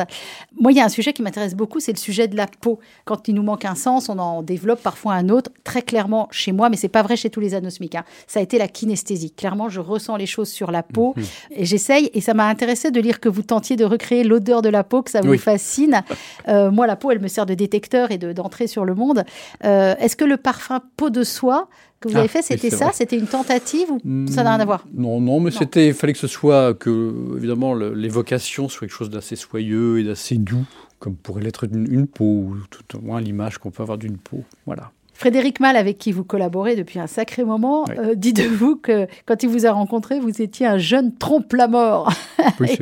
Moi, 0.58 0.72
il 0.72 0.78
y 0.78 0.80
a 0.80 0.84
un 0.84 0.88
sujet 0.88 1.12
qui 1.12 1.22
m'intéresse 1.22 1.54
beaucoup, 1.54 1.80
c'est 1.80 1.92
le 1.92 1.98
sujet 1.98 2.26
de 2.28 2.36
la 2.36 2.46
peau. 2.46 2.78
Quand 3.04 3.28
il 3.28 3.34
nous 3.34 3.42
manque 3.42 3.64
un 3.64 3.74
sens, 3.74 4.08
on 4.08 4.18
en 4.18 4.42
développe 4.42 4.82
parfois 4.82 5.14
un 5.14 5.28
autre. 5.28 5.50
Très 5.64 5.82
clairement, 5.82 6.28
chez 6.30 6.52
moi, 6.52 6.70
mais 6.70 6.76
c'est 6.76 6.88
pas 6.88 7.02
vrai 7.02 7.16
chez 7.16 7.30
tous 7.30 7.40
les 7.40 7.54
anosmiques. 7.54 7.94
hein, 7.94 8.04
Ça 8.26 8.40
a 8.40 8.42
été 8.42 8.58
la 8.58 8.68
kinesthésie. 8.68 9.30
Clairement, 9.32 9.68
je 9.68 9.80
ressens 9.80 10.16
les 10.16 10.26
choses 10.26 10.48
sur 10.48 10.70
la 10.70 10.82
peau 10.82 11.14
Mhm. 11.16 11.24
et 11.52 11.64
j'essaye. 11.64 12.10
Et 12.14 12.20
ça 12.20 12.34
m'a 12.34 12.48
intéressé 12.48 12.90
de 12.90 13.00
lire 13.00 13.20
que 13.20 13.28
vous 13.28 13.42
tentiez 13.42 13.76
de 13.76 13.84
recréer 13.84 14.24
l'odeur 14.24 14.62
de 14.62 14.68
la 14.70 14.82
peau, 14.84 15.02
que 15.02 15.10
ça 15.10 15.20
vous 15.20 15.30
Oui. 15.30 15.38
fascine. 15.38 16.02
Euh, 16.48 16.70
moi, 16.70 16.86
la 16.86 16.96
peau, 16.96 17.10
elle 17.10 17.20
me 17.20 17.28
sert 17.28 17.44
de 17.46 17.54
détecteur 17.54 18.10
et 18.10 18.16
de- 18.18 18.32
d'entrée 18.32 18.66
sur 18.68 18.84
le 18.86 18.94
monde. 18.94 19.24
Est-ce 19.62 20.16
que 20.16 20.24
le 20.24 20.36
parfum 20.38 20.80
peau 20.96 21.10
de 21.10 21.22
soie 21.22 21.68
que 22.00 22.08
vous 22.08 22.16
Ah, 22.16 22.20
avez 22.20 22.28
fait, 22.28 22.38
oui, 22.38 22.44
c'était 22.48 22.70
ça. 22.70 22.90
C'était 22.92 23.18
une 23.18 23.26
tentative 23.26 23.90
ou 23.90 23.98
ça 24.28 24.42
n'a 24.44 24.50
rien 24.50 24.60
à 24.60 24.64
voir? 24.64 24.84
Non, 24.94 25.20
non, 25.20 25.40
mais 25.40 25.50
c'était, 25.50 25.88
il 25.88 25.94
fallait 25.94 26.12
que 26.12 26.18
ce 26.18 26.26
soit 26.28 26.74
que, 26.74 27.36
évidemment, 27.36 27.74
l'évocation 27.74 28.68
soit 28.68 28.86
quelque 28.86 28.96
chose 28.96 29.10
d'assez 29.10 29.36
soyeux 29.36 29.98
et 30.00 30.04
d'assez 30.04 30.36
doux, 30.36 30.64
comme 30.98 31.16
pourrait 31.16 31.42
l'être 31.42 31.64
une, 31.64 31.86
une 31.92 32.06
peau, 32.06 32.24
ou 32.24 32.56
tout 32.70 32.98
au 32.98 33.00
moins 33.00 33.20
l'image 33.20 33.58
qu'on 33.58 33.70
peut 33.70 33.82
avoir 33.82 33.98
d'une 33.98 34.16
peau. 34.18 34.42
Voilà. 34.66 34.90
Frédéric 35.14 35.58
Mal, 35.58 35.74
avec 35.74 35.98
qui 35.98 36.12
vous 36.12 36.22
collaborez 36.22 36.76
depuis 36.76 37.00
un 37.00 37.08
sacré 37.08 37.42
moment, 37.42 37.84
Oui. 37.88 37.94
euh, 37.98 38.14
dit 38.14 38.32
de 38.32 38.44
vous 38.44 38.76
que 38.76 39.08
quand 39.26 39.42
il 39.42 39.48
vous 39.48 39.66
a 39.66 39.72
rencontré, 39.72 40.20
vous 40.20 40.40
étiez 40.40 40.64
un 40.66 40.78
jeune 40.78 41.12
trompe-la-mort 41.16 42.12
Oui, 42.60 42.78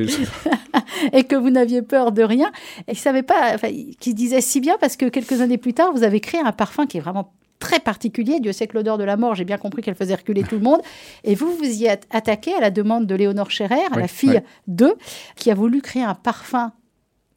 et 1.14 1.24
que 1.24 1.34
vous 1.34 1.48
n'aviez 1.48 1.80
peur 1.80 2.12
de 2.12 2.22
rien. 2.22 2.50
Et 2.88 2.92
il 2.92 2.98
savait 2.98 3.22
pas, 3.22 3.52
enfin, 3.54 3.68
qu'il 4.00 4.14
disait 4.14 4.42
si 4.42 4.60
bien 4.60 4.76
parce 4.78 4.96
que 4.98 5.06
quelques 5.08 5.40
années 5.40 5.56
plus 5.56 5.72
tard, 5.72 5.92
vous 5.94 6.02
avez 6.02 6.20
créé 6.20 6.40
un 6.40 6.52
parfum 6.52 6.84
qui 6.86 6.98
est 6.98 7.00
vraiment 7.00 7.32
très 7.58 7.80
particulier. 7.80 8.40
Dieu 8.40 8.52
sait 8.52 8.66
que 8.66 8.74
l'odeur 8.76 8.98
de 8.98 9.04
la 9.04 9.16
mort, 9.16 9.34
j'ai 9.34 9.44
bien 9.44 9.58
compris 9.58 9.82
qu'elle 9.82 9.94
faisait 9.94 10.14
reculer 10.14 10.42
tout 10.42 10.56
le 10.56 10.62
monde. 10.62 10.80
Et 11.24 11.34
vous 11.34 11.54
vous 11.56 11.64
y 11.64 11.86
êtes 11.86 12.06
attaqué 12.10 12.54
à 12.54 12.60
la 12.60 12.70
demande 12.70 13.06
de 13.06 13.14
Léonore 13.14 13.50
Scherer, 13.50 13.76
Oui, 13.94 14.00
la 14.02 14.08
fille 14.08 14.30
oui. 14.30 14.40
d'eux, 14.66 14.94
qui 15.36 15.50
a 15.50 15.54
voulu 15.54 15.80
créer 15.80 16.02
un 16.02 16.14
parfum 16.14 16.72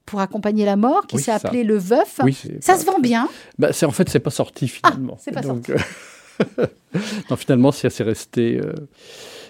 pour 0.05 0.19
accompagner 0.21 0.65
la 0.65 0.75
mort, 0.75 1.05
qui 1.07 1.17
Oui, 1.17 1.21
s'est 1.21 1.31
ça. 1.37 1.47
appelé 1.47 1.63
Le 1.63 1.77
Veuf. 1.77 2.19
Ça 2.61 2.73
pas- 2.73 2.79
se 2.79 2.85
vend 2.85 2.99
bien. 2.99 3.29
Bah, 3.59 3.71
c'est 3.73 3.85
en 3.85 3.91
fait, 3.91 4.09
c'est 4.09 4.19
pas 4.19 4.31
sorti 4.31 4.67
finalement. 4.67 5.17
c'est 5.19 5.31
pas 5.31 5.41
Donc, 5.41 5.69
euh, 5.69 5.77
non, 7.29 7.35
finalement, 7.35 7.71
c'est 7.71 7.87
resté, 8.01 8.59
euh, 8.63 8.73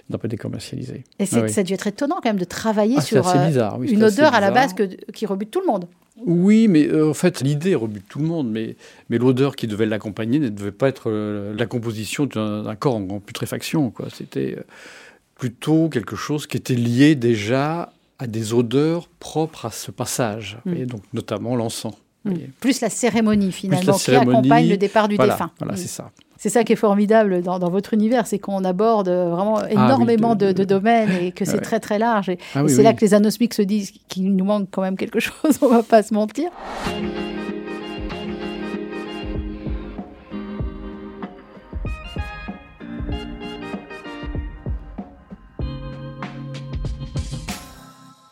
n'a 0.10 0.18
pas 0.18 0.28
été 0.28 0.38
commercialisé. 0.38 1.04
Et 1.20 1.26
Ah 1.32 1.42
oui. 1.44 1.50
ça 1.52 1.62
a 1.62 1.64
dû 1.64 1.74
être 1.74 1.88
étonnant 1.88 2.16
quand 2.16 2.30
même 2.30 2.40
de 2.40 2.46
travailler 2.46 2.96
Ah, 2.98 3.02
sur 3.02 3.28
euh, 3.28 3.48
bizarre. 3.48 3.78
oui, 3.80 3.90
une 3.92 4.04
odeur 4.04 4.34
à 4.34 4.40
la 4.42 4.52
base 4.52 4.74
que, 4.74 4.84
qui 5.12 5.26
rebute 5.26 5.52
tout 5.52 5.62
le 5.62 5.68
monde. 5.68 5.86
Oui, 6.26 6.68
mais 6.68 6.86
euh, 6.88 7.10
en 7.10 7.14
fait, 7.14 7.40
l'idée 7.42 7.76
rebute 7.76 8.04
tout 8.10 8.20
le 8.20 8.26
monde, 8.26 8.50
mais, 8.52 8.76
mais 9.10 9.18
l'odeur 9.18 9.56
qui 9.56 9.68
devait 9.68 9.86
l'accompagner 9.86 10.40
ne 10.40 10.50
devait 10.50 10.72
pas 10.74 10.90
être 10.90 11.10
euh, 11.10 11.56
la 11.58 11.66
composition 11.66 12.26
d'un 12.26 12.64
d'un 12.64 12.76
corps 12.76 12.96
en, 12.98 13.08
en 13.10 13.20
putréfaction. 13.22 13.94
C'était 14.14 14.56
euh, 14.58 14.64
plutôt 15.36 15.88
quelque 15.90 16.16
chose 16.16 16.46
qui 16.48 16.58
était 16.58 16.76
lié 16.76 17.16
déjà 17.16 17.94
à 18.18 18.28
des 18.28 18.54
odeurs 18.54 19.08
propres 19.20 19.66
à 19.68 19.72
ce 19.72 19.92
passage, 19.92 20.58
Mm. 20.66 20.74
et 20.74 20.86
donc 20.86 21.04
notamment 21.14 21.56
l'encens. 21.56 21.94
Voyez. 22.26 22.50
Plus 22.60 22.82
la 22.82 22.90
cérémonie 22.90 23.52
finalement 23.52 23.86
la 23.88 23.94
qui 23.94 24.00
cérémonie, 24.00 24.38
accompagne 24.38 24.70
le 24.70 24.78
départ 24.78 25.08
du 25.08 25.16
Voilà, 25.16 25.34
défunt. 25.34 25.52
voilà 25.60 25.74
Mm. 25.74 25.78
c'est 25.78 25.88
ça. 25.88 26.12
C'est 26.38 26.50
ça 26.50 26.64
qui 26.64 26.72
est 26.72 26.78
formidable 26.78 27.42
dans, 27.42 27.60
dans 27.60 27.70
votre 27.70 27.94
univers, 27.94 28.26
c'est 28.26 28.40
qu'on 28.40 28.64
aborde 28.64 29.10
vraiment 29.10 29.66
énormément 29.68 30.32
Ah 30.32 30.36
de- 30.36 30.46
de, 30.48 30.52
de 30.54 30.58
de- 30.60 30.64
domaines 30.64 31.10
et 31.22 31.32
que 31.34 31.44
c'est 31.46 31.56
Ouais. 31.56 31.60
très 31.62 31.80
très 31.82 32.00
large. 32.00 32.30
Et, 32.30 32.38
Ah 32.56 32.60
et 32.60 32.64
oui, 32.64 32.70
c'est 32.70 32.78
oui. 32.78 32.84
là 32.84 32.94
que 32.94 33.02
les 33.02 33.14
anosmiques 33.14 33.54
se 33.54 33.62
disent 33.62 33.92
qu'il 34.08 34.34
nous 34.36 34.46
manque 34.46 34.70
quand 34.72 34.82
même 34.82 34.96
quelque 34.96 35.20
chose, 35.20 35.60
on 35.62 35.68
va 35.68 35.84
pas 35.84 36.02
se 36.02 36.14
mentir. 36.14 36.50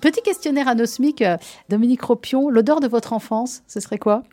Petit 0.07 0.21
questionnaire 0.21 0.69
anosmique, 0.69 1.21
euh, 1.21 1.35
Dominique 1.67 2.01
Ropion, 2.01 2.49
l'odeur 2.49 2.79
de 2.79 2.87
votre 2.87 3.11
enfance, 3.11 3.61
ce 3.67 3.81
serait 3.81 3.97
quoi? 3.97 4.23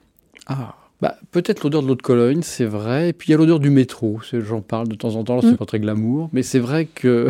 Ah, 0.46 0.76
bah, 1.00 1.16
peut-être 1.32 1.64
l'odeur 1.64 1.82
de 1.82 1.88
l'eau 1.88 1.96
de 1.96 2.02
Cologne, 2.02 2.42
c'est 2.44 2.64
vrai. 2.64 3.08
Et 3.08 3.12
puis 3.12 3.30
il 3.30 3.32
y 3.32 3.34
a 3.34 3.38
l'odeur 3.38 3.58
du 3.58 3.70
métro. 3.70 4.20
J'en 4.32 4.60
parle 4.60 4.86
de 4.86 4.94
temps 4.94 5.16
en 5.16 5.24
temps, 5.24 5.40
c'est 5.40 5.48
Mm. 5.48 5.56
pas 5.56 5.66
très 5.66 5.80
glamour. 5.80 6.28
Mais 6.32 6.44
c'est 6.44 6.60
vrai 6.60 6.84
que 6.84 7.28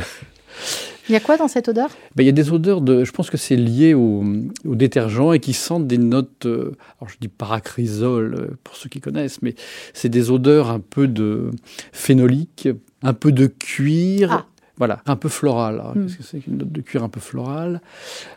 Il 1.08 1.12
y 1.12 1.16
a 1.16 1.20
quoi 1.20 1.38
dans 1.38 1.48
cette 1.48 1.68
odeur? 1.70 1.88
Bah, 2.16 2.22
il 2.22 2.26
y 2.26 2.28
a 2.28 2.32
des 2.32 2.52
odeurs 2.52 2.82
de. 2.82 3.02
Je 3.04 3.12
pense 3.12 3.30
que 3.30 3.38
c'est 3.38 3.56
lié 3.56 3.94
au, 3.94 4.22
au 4.66 4.74
détergent 4.74 5.32
et 5.32 5.40
qui 5.40 5.54
sentent 5.54 5.86
des 5.86 5.96
notes. 5.98 6.44
euh, 6.44 6.72
alors 7.00 7.08
je 7.08 7.16
dis 7.18 7.28
paracrysol 7.28 8.34
euh, 8.38 8.56
pour 8.62 8.76
ceux 8.76 8.90
qui 8.90 9.00
connaissent, 9.00 9.40
mais 9.40 9.54
c'est 9.94 10.10
des 10.10 10.30
odeurs 10.30 10.68
un 10.68 10.80
peu 10.80 11.08
de 11.08 11.50
phénolique, 11.92 12.68
un 13.02 13.14
peu 13.14 13.32
de 13.32 13.46
cuir. 13.46 14.30
Ah. 14.32 14.46
Voilà, 14.76 15.00
un 15.06 15.14
peu 15.16 15.28
floral. 15.28 15.74
Alors, 15.74 15.96
Mm. 15.96 16.06
Qu'est-ce 16.06 16.16
que 16.16 16.22
c'est 16.24 16.38
qu'une 16.40 16.56
note 16.58 16.72
de 16.72 16.80
cuir 16.80 17.04
un 17.04 17.08
peu 17.08 17.20
florale 17.20 17.80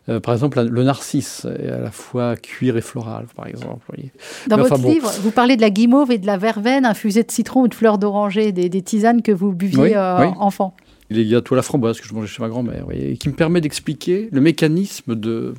Euh, 0.07 0.19
Par 0.19 0.33
exemple, 0.35 0.61
le 0.61 0.83
narcisse 0.83 1.45
est 1.45 1.69
à 1.69 1.79
la 1.79 1.91
fois 1.91 2.35
cuir 2.35 2.77
et 2.77 2.81
floral, 2.81 3.25
par 3.35 3.47
exemple. 3.47 3.83
voyez. 3.87 4.11
Dans 4.47 4.57
Mais 4.57 4.61
votre 4.63 4.75
enfin, 4.75 4.83
bon. 4.83 4.89
livre, 4.89 5.11
vous 5.21 5.31
parlez 5.31 5.55
de 5.55 5.61
la 5.61 5.71
guimauve 5.71 6.11
et 6.11 6.19
de 6.19 6.27
la 6.27 6.37
verveine 6.37 6.85
infusée 6.85 7.23
de 7.23 7.31
citron 7.31 7.61
ou 7.61 7.67
de 7.67 7.73
fleurs 7.73 7.97
d'oranger, 7.97 8.51
des, 8.51 8.69
des 8.69 8.81
tisanes 8.83 9.21
que 9.23 9.31
vous 9.31 9.51
buviez 9.51 9.81
Oui, 9.81 9.91
euh, 9.95 10.19
oui. 10.19 10.27
enfant. 10.39 10.75
les 11.09 11.25
gâteaux 11.27 11.55
à 11.55 11.57
la 11.57 11.61
framboise 11.63 11.99
que 11.99 12.07
je 12.07 12.13
mangeais 12.13 12.27
chez 12.27 12.43
ma 12.43 12.49
grand-mère, 12.49 12.85
et 12.91 13.17
qui 13.17 13.29
me 13.29 13.33
permet 13.33 13.59
d'expliquer 13.61 14.29
le 14.31 14.41
mécanisme 14.41 15.15
de, 15.15 15.55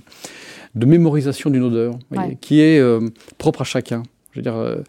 de 0.77 0.87
mémorisation 0.87 1.51
d'une 1.51 1.62
odeur, 1.64 1.93
vous 1.95 1.99
voyez, 2.17 2.31
Ouais. 2.33 2.38
qui 2.41 2.61
est 2.61 2.79
euh, 2.79 3.01
propre 3.38 3.62
à 3.62 3.64
chacun. 3.64 4.03
Je 4.33 4.38
veux 4.38 4.43
dire, 4.43 4.57
euh, 4.57 4.83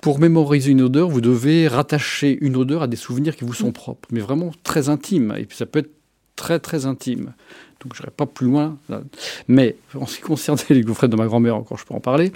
pour 0.00 0.18
mémoriser 0.18 0.72
une 0.72 0.82
odeur, 0.82 1.08
vous 1.08 1.20
devez 1.20 1.68
rattacher 1.68 2.36
une 2.40 2.56
odeur 2.56 2.82
à 2.82 2.86
des 2.86 2.96
souvenirs 2.96 3.36
qui 3.36 3.44
vous 3.44 3.54
sont 3.54 3.72
propres, 3.72 4.08
mais 4.10 4.20
vraiment 4.20 4.50
très 4.64 4.88
intimes. 4.88 5.34
Et 5.38 5.44
puis 5.44 5.56
ça 5.56 5.66
peut 5.66 5.80
être 5.80 5.92
très 6.36 6.58
très 6.58 6.86
intime. 6.86 7.34
Donc 7.80 7.94
je 7.94 8.02
n'irai 8.02 8.10
pas 8.10 8.26
plus 8.26 8.46
loin. 8.46 8.78
là. 8.88 9.02
Mais 9.48 9.76
en 9.94 10.06
ce 10.06 10.16
qui 10.16 10.22
concernait 10.22 10.62
les 10.70 10.82
gaufrettes 10.82 11.10
de 11.10 11.16
ma 11.16 11.26
grand-mère, 11.26 11.56
encore 11.56 11.78
je 11.78 11.84
peux 11.84 11.94
en 11.94 12.00
parler, 12.00 12.32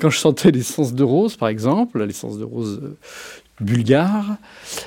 quand 0.00 0.10
je 0.10 0.18
sentais 0.18 0.50
l'essence 0.50 0.94
de 0.94 1.04
rose, 1.04 1.36
par 1.36 1.48
exemple, 1.48 2.02
l'essence 2.02 2.38
de 2.38 2.44
rose 2.44 2.80
euh, 2.82 2.96
bulgare, 3.60 4.36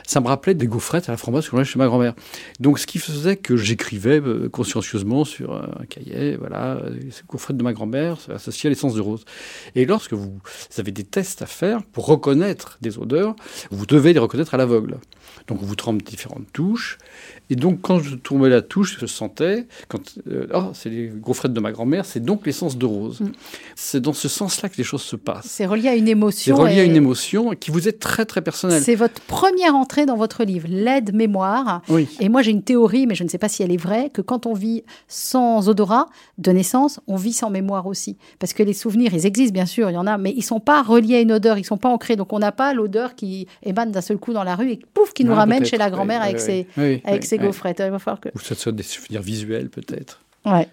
ça 0.06 0.22
me 0.22 0.28
rappelait 0.28 0.54
des 0.54 0.68
gaufrettes 0.68 1.10
à 1.10 1.12
la 1.12 1.18
framboise 1.18 1.50
que 1.50 1.58
j'en 1.58 1.64
chez 1.64 1.80
ma 1.80 1.88
grand-mère. 1.88 2.14
Donc, 2.60 2.80
ce 2.80 2.88
qui 2.88 3.00
faisait 3.00 3.36
que 3.36 3.58
j'écrivais 3.58 4.20
euh, 4.22 4.50
consciencieusement 4.50 5.26
sur 5.26 5.54
euh, 5.54 5.66
un 5.80 5.86
cahier, 5.86 6.38
voilà, 6.38 6.78
euh, 6.78 7.00
ces 7.12 7.24
gaufrettes 7.28 7.58
de 7.58 7.64
ma 7.64 7.74
grand-mère, 7.74 8.18
c'est 8.20 8.32
associé 8.32 8.68
à 8.68 8.70
l'essence 8.70 8.96
de 8.96 9.02
rose. 9.02 9.26
Et 9.76 9.86
lorsque 9.86 10.14
vous 10.14 10.40
avez 10.78 10.92
des 10.92 11.04
tests 11.04 11.42
à 11.42 11.46
faire 11.46 11.84
pour 11.84 12.06
reconnaître 12.06 12.78
des 12.82 12.98
odeurs, 12.98 13.36
vous 13.72 13.86
devez 13.86 14.14
les 14.14 14.20
reconnaître 14.20 14.54
à 14.54 14.58
l'aveugle. 14.58 14.98
Donc, 15.48 15.62
on 15.62 15.66
vous 15.66 15.76
trempe 15.76 16.02
différentes 16.04 16.52
touches. 16.54 16.98
Et 17.50 17.56
donc, 17.56 17.82
quand 17.82 18.00
je 18.00 18.16
tournais 18.16 18.50
la 18.50 18.62
touche, 18.62 18.98
je 19.00 19.06
sentais, 19.06 19.68
quand, 19.90 20.00
euh, 20.28 20.48
oh, 20.54 20.72
c'est 20.74 20.90
les 20.90 21.08
gaufrettes 21.08 21.54
de 21.54 21.60
ma 21.60 21.72
grand-mère, 21.72 22.06
c'est 22.06 22.22
donc 22.22 22.46
l'essence 22.46 22.78
de 22.78 22.86
rose. 22.86 23.20
Mm. 23.22 23.32
C'est 23.76 24.00
dans 24.00 24.14
ce 24.14 24.30
sens-là 24.30 24.70
que 24.70 24.78
les 24.78 24.84
choses 24.84 25.02
se 25.02 25.16
passent. 25.16 25.48
C'est 25.48 25.66
relié 25.66 25.90
à 25.90 25.96
une 25.96 26.06
C'est 26.06 26.12
émotion. 26.12 26.56
relié 26.56 26.80
à 26.80 26.84
une 26.84 26.96
émotion 26.96 27.52
qui 27.52 27.72
vous 27.72 27.88
est 27.88 28.00
très, 28.00 28.26
très 28.26 28.42
personnelle. 28.42 28.82
C'est 28.82 28.96
votre 28.96 29.22
première 29.22 29.76
entrée 29.76 30.06
dans 30.06 30.16
votre 30.16 30.44
livre, 30.44 30.68
l'aide 30.70 31.14
mémoire. 31.14 31.82
Oui. 31.90 32.08
Et 32.20 32.30
moi, 32.30 32.42
j'ai 32.42 32.52
une 32.52 32.64
théorie, 32.64 33.06
mais 33.06 33.16
je 33.16 33.24
ne 33.24 33.30
sais 33.30 33.38
pas 33.38 33.50
si 33.50 33.64
elle 33.64 33.72
est 33.72 33.78
vraie, 33.78 34.10
que 34.10 34.22
quand 34.22 34.46
on 34.46 34.54
vit 34.54 34.84
sans 35.08 35.68
odorat 35.68 36.08
de 36.38 36.52
naissance, 36.52 37.02
on 37.08 37.16
vit 37.18 37.34
sans 37.34 37.50
mémoire 37.50 37.86
aussi. 37.88 38.18
Parce 38.40 38.54
que 38.54 38.64
les 38.64 38.74
souvenirs, 38.74 39.14
ils 39.14 39.26
existent, 39.26 39.54
bien 39.54 39.66
sûr, 39.66 39.90
il 39.90 39.94
y 39.94 39.98
en 39.98 40.08
a, 40.08 40.18
mais 40.18 40.34
ils 40.36 40.44
sont 40.44 40.60
pas 40.60 40.82
reliés 40.82 41.16
à 41.16 41.22
une 41.22 41.32
odeur, 41.34 41.58
ils 41.58 41.66
sont 41.66 41.78
pas 41.78 41.90
ancrés. 41.90 42.16
Donc, 42.16 42.32
on 42.34 42.40
n'a 42.40 42.52
pas 42.52 42.74
l'odeur 42.74 43.16
qui 43.16 43.48
émane 43.64 43.92
d'un 43.92 44.02
seul 44.02 44.18
coup 44.18 44.34
dans 44.34 44.44
la 44.44 44.56
rue 44.56 44.72
et 44.72 44.80
pouf, 44.94 45.14
qui 45.14 45.21
nous 45.24 45.34
Ah, 45.34 45.38
ramène 45.38 45.66
chez 45.66 45.78
la 45.78 45.90
grand-mère 45.90 46.22
oui, 46.22 46.28
avec 46.30 46.38
oui. 46.38 46.44
ses, 46.44 46.68
Oui, 46.78 47.02
avec 47.06 47.22
oui, 47.22 47.28
ses 47.28 47.38
oui. 47.38 47.46
gaufrettes. 47.46 47.82
Il 47.86 47.92
va 47.92 48.00
falloir 48.00 48.20
que... 48.20 48.30
Ou 48.36 48.40
ça 48.40 48.56
soit 48.56 48.72
des 48.72 48.84
souvenirs 48.84 49.22
visuels, 49.22 49.70
peut-être. 49.70 50.22
Ouais. 50.46 50.68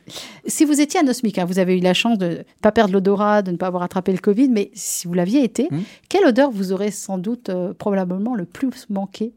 Si 0.47 0.65
vous 0.65 0.81
étiez 0.81 1.01
anosmique, 1.01 1.37
hein, 1.39 1.45
vous 1.45 1.59
avez 1.59 1.77
eu 1.77 1.81
la 1.83 1.93
chance 1.93 2.17
de 2.17 2.27
ne 2.29 2.37
pas 2.63 2.73
perdre 2.73 2.95
l'odorat, 2.95 3.43
de 3.43 3.51
ne 3.51 3.57
pas 3.59 3.67
avoir 3.67 3.83
attrapé 3.83 4.13
le 4.13 4.19
Covid, 4.19 4.49
mais 4.49 4.71
si 4.75 5.07
vous 5.07 5.13
l'aviez 5.15 5.45
été, 5.45 5.69
Hmm. 5.71 5.81
quelle 6.09 6.25
odeur 6.25 6.51
vous 6.51 6.73
aurez 6.73 6.91
sans 6.91 7.19
doute 7.19 7.51
euh, 7.51 7.75
probablement 7.75 8.35
le 8.35 8.47
plus 8.47 8.87
manqué 8.89 9.33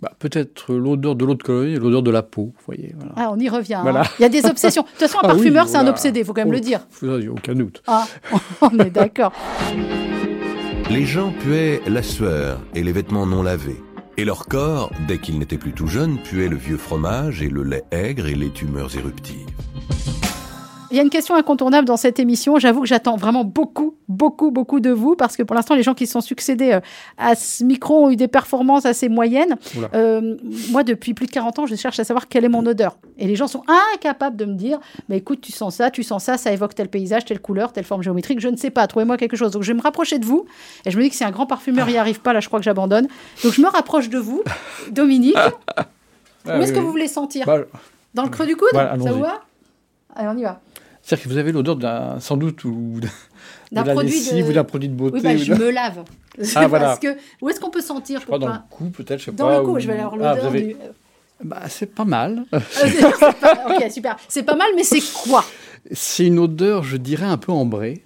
Bah, 0.00 0.10
peut-être 0.18 0.74
l'odeur 0.74 1.14
de 1.14 1.24
l'eau 1.24 1.34
de 1.36 1.42
Cologne 1.44 1.70
et 1.70 1.76
l'odeur 1.78 2.02
de 2.02 2.10
la 2.10 2.24
peau, 2.24 2.52
voyez. 2.66 2.92
Voilà. 2.96 3.12
Ah, 3.14 3.30
on 3.32 3.38
y 3.38 3.48
revient. 3.48 3.74
hein. 3.74 3.82
Voilà. 3.82 4.02
Il 4.18 4.22
y 4.22 4.24
a 4.24 4.28
des 4.28 4.44
obsessions. 4.46 4.82
De 4.82 4.88
toute 4.88 4.98
façon, 4.98 5.18
un 5.18 5.20
Ah 5.22 5.26
oui, 5.28 5.34
parfumeur, 5.36 5.68
c'est 5.68 5.76
un 5.76 5.86
obsédé, 5.86 6.20
il 6.20 6.26
faut 6.26 6.32
quand 6.34 6.40
même 6.40 6.48
Oh, 6.48 6.54
le 6.54 6.60
dire. 6.60 6.80
N'y 7.00 7.26
a 7.28 7.30
aucun 7.30 7.54
doute. 7.54 7.84
Ah, 7.86 8.08
on 8.62 8.76
est 8.80 8.90
d'accord. 8.90 9.32
Les 10.90 11.04
gens 11.06 11.32
puaient 11.38 11.80
la 11.86 12.02
sueur 12.02 12.60
et 12.74 12.82
les 12.82 12.90
vêtements 12.90 13.26
non 13.26 13.44
lavés. 13.44 13.80
Et 14.18 14.24
leur 14.24 14.46
corps, 14.46 14.92
dès 15.08 15.18
qu'ils 15.18 15.38
n'étaient 15.38 15.58
plus 15.58 15.72
tout 15.72 15.86
jeunes, 15.86 16.18
puait 16.18 16.48
le 16.48 16.56
vieux 16.56 16.76
fromage 16.76 17.40
et 17.40 17.48
le 17.48 17.62
lait 17.62 17.84
aigre 17.90 18.26
et 18.26 18.34
les 18.34 18.50
tumeurs 18.50 18.94
éruptives. 18.96 19.46
Il 20.92 20.96
y 20.96 20.98
a 20.98 21.02
une 21.02 21.08
question 21.08 21.34
incontournable 21.34 21.86
dans 21.86 21.96
cette 21.96 22.20
émission. 22.20 22.58
J'avoue 22.58 22.82
que 22.82 22.86
j'attends 22.86 23.16
vraiment 23.16 23.44
beaucoup, 23.44 23.96
beaucoup, 24.08 24.50
beaucoup 24.50 24.78
de 24.78 24.90
vous 24.90 25.16
parce 25.16 25.38
que 25.38 25.42
pour 25.42 25.56
l'instant, 25.56 25.74
les 25.74 25.82
gens 25.82 25.94
qui 25.94 26.06
se 26.06 26.12
sont 26.12 26.20
succédés 26.20 26.72
euh, 26.72 26.80
à 27.16 27.34
ce 27.34 27.64
micro 27.64 28.04
ont 28.04 28.10
eu 28.10 28.16
des 28.16 28.28
performances 28.28 28.84
assez 28.84 29.08
moyennes. 29.08 29.56
Euh, 29.94 30.36
moi, 30.70 30.84
depuis 30.84 31.14
plus 31.14 31.24
de 31.24 31.30
40 31.30 31.60
ans, 31.60 31.66
je 31.66 31.76
cherche 31.76 31.98
à 31.98 32.04
savoir 32.04 32.28
quelle 32.28 32.44
est 32.44 32.50
mon 32.50 32.66
odeur. 32.66 32.98
Et 33.16 33.26
les 33.26 33.36
gens 33.36 33.46
sont 33.46 33.62
incapables 33.94 34.36
de 34.36 34.44
me 34.44 34.52
dire 34.52 34.80
mais 35.08 35.16
écoute, 35.16 35.40
tu 35.40 35.50
sens 35.50 35.76
ça, 35.76 35.90
tu 35.90 36.02
sens 36.02 36.24
ça, 36.24 36.36
ça 36.36 36.52
évoque 36.52 36.74
tel 36.74 36.88
paysage, 36.88 37.24
telle 37.24 37.40
couleur, 37.40 37.72
telle 37.72 37.84
forme 37.84 38.02
géométrique. 38.02 38.40
Je 38.40 38.48
ne 38.48 38.58
sais 38.58 38.68
pas. 38.70 38.86
Trouvez-moi 38.86 39.16
quelque 39.16 39.36
chose. 39.36 39.50
Donc, 39.52 39.62
je 39.62 39.68
vais 39.72 39.78
me 39.78 39.82
rapprocher 39.82 40.18
de 40.18 40.26
vous. 40.26 40.44
Et 40.84 40.90
je 40.90 40.98
me 40.98 41.02
dis 41.02 41.08
que 41.08 41.16
si 41.16 41.24
un 41.24 41.30
grand 41.30 41.46
parfumeur 41.46 41.86
n'y 41.86 41.96
arrive 41.96 42.20
pas, 42.20 42.34
là, 42.34 42.40
je 42.40 42.48
crois 42.48 42.58
que 42.58 42.66
j'abandonne. 42.66 43.08
Donc, 43.42 43.54
je 43.54 43.62
me 43.62 43.68
rapproche 43.68 44.10
de 44.10 44.18
vous, 44.18 44.42
Dominique. 44.90 45.38
Où 46.44 46.50
est-ce 46.50 46.74
que 46.74 46.80
vous 46.80 46.90
voulez 46.90 47.08
sentir 47.08 47.46
Bah, 47.46 47.60
Dans 48.12 48.24
le 48.24 48.28
creux 48.28 48.46
du 48.46 48.56
coude 48.56 48.68
Voilà, 48.74 48.98
Ça 49.02 49.10
vous 49.10 49.20
va? 49.20 49.40
Allez, 50.14 50.28
on 50.28 50.36
y 50.36 50.42
va. 50.42 50.60
C'est-à-dire 51.12 51.24
que 51.24 51.28
vous 51.34 51.38
avez 51.38 51.52
l'odeur 51.52 51.76
d'un, 51.76 52.18
sans 52.20 52.38
doute, 52.38 52.64
ou 52.64 52.98
D'un 53.72 53.84
produit 53.84 54.10
lessive 54.12 54.44
de- 54.46 54.50
ou 54.50 54.54
d'un 54.54 54.64
produit 54.64 54.88
de 54.88 54.94
beauté. 54.94 55.16
Oui, 55.16 55.22
bah, 55.22 55.36
je 55.36 55.52
me 55.52 55.70
lave. 55.70 56.04
Ah, 56.54 56.66
voilà. 56.68 56.86
Parce 56.86 56.98
que, 57.00 57.16
où 57.42 57.48
est-ce 57.50 57.60
qu'on 57.60 57.68
peut 57.70 57.80
sentir 57.82 58.20
Je 58.20 58.24
crois 58.26 58.38
pour 58.38 58.46
dans 58.48 58.54
le 58.54 58.60
cou, 58.70 58.84
peut-être, 58.86 59.18
je 59.20 59.24
sais 59.26 59.32
Dans 59.32 59.46
pas. 59.48 59.58
le 59.58 59.64
cou, 59.64 59.72
ou- 59.72 59.78
je 59.78 59.86
vais 59.88 59.98
avoir 59.98 60.14
Ah, 60.14 60.34
l'odeur 60.34 60.46
avez- 60.46 60.62
du... 60.62 60.76
Bah, 61.44 61.60
c'est 61.68 61.92
pas 61.94 62.04
mal. 62.06 62.44
Euh, 62.54 62.60
c'est 62.70 63.00
pas- 63.40 63.64
Ok, 63.68 63.90
super. 63.90 64.16
C'est 64.28 64.42
pas 64.42 64.56
mal, 64.56 64.68
mais 64.76 64.84
c'est 64.84 65.00
quoi? 65.24 65.44
C'est 65.90 66.26
une 66.26 66.38
odeur, 66.38 66.82
je 66.84 66.96
dirais, 66.96 67.26
un 67.26 67.36
peu 67.36 67.52
ambrée. 67.52 68.02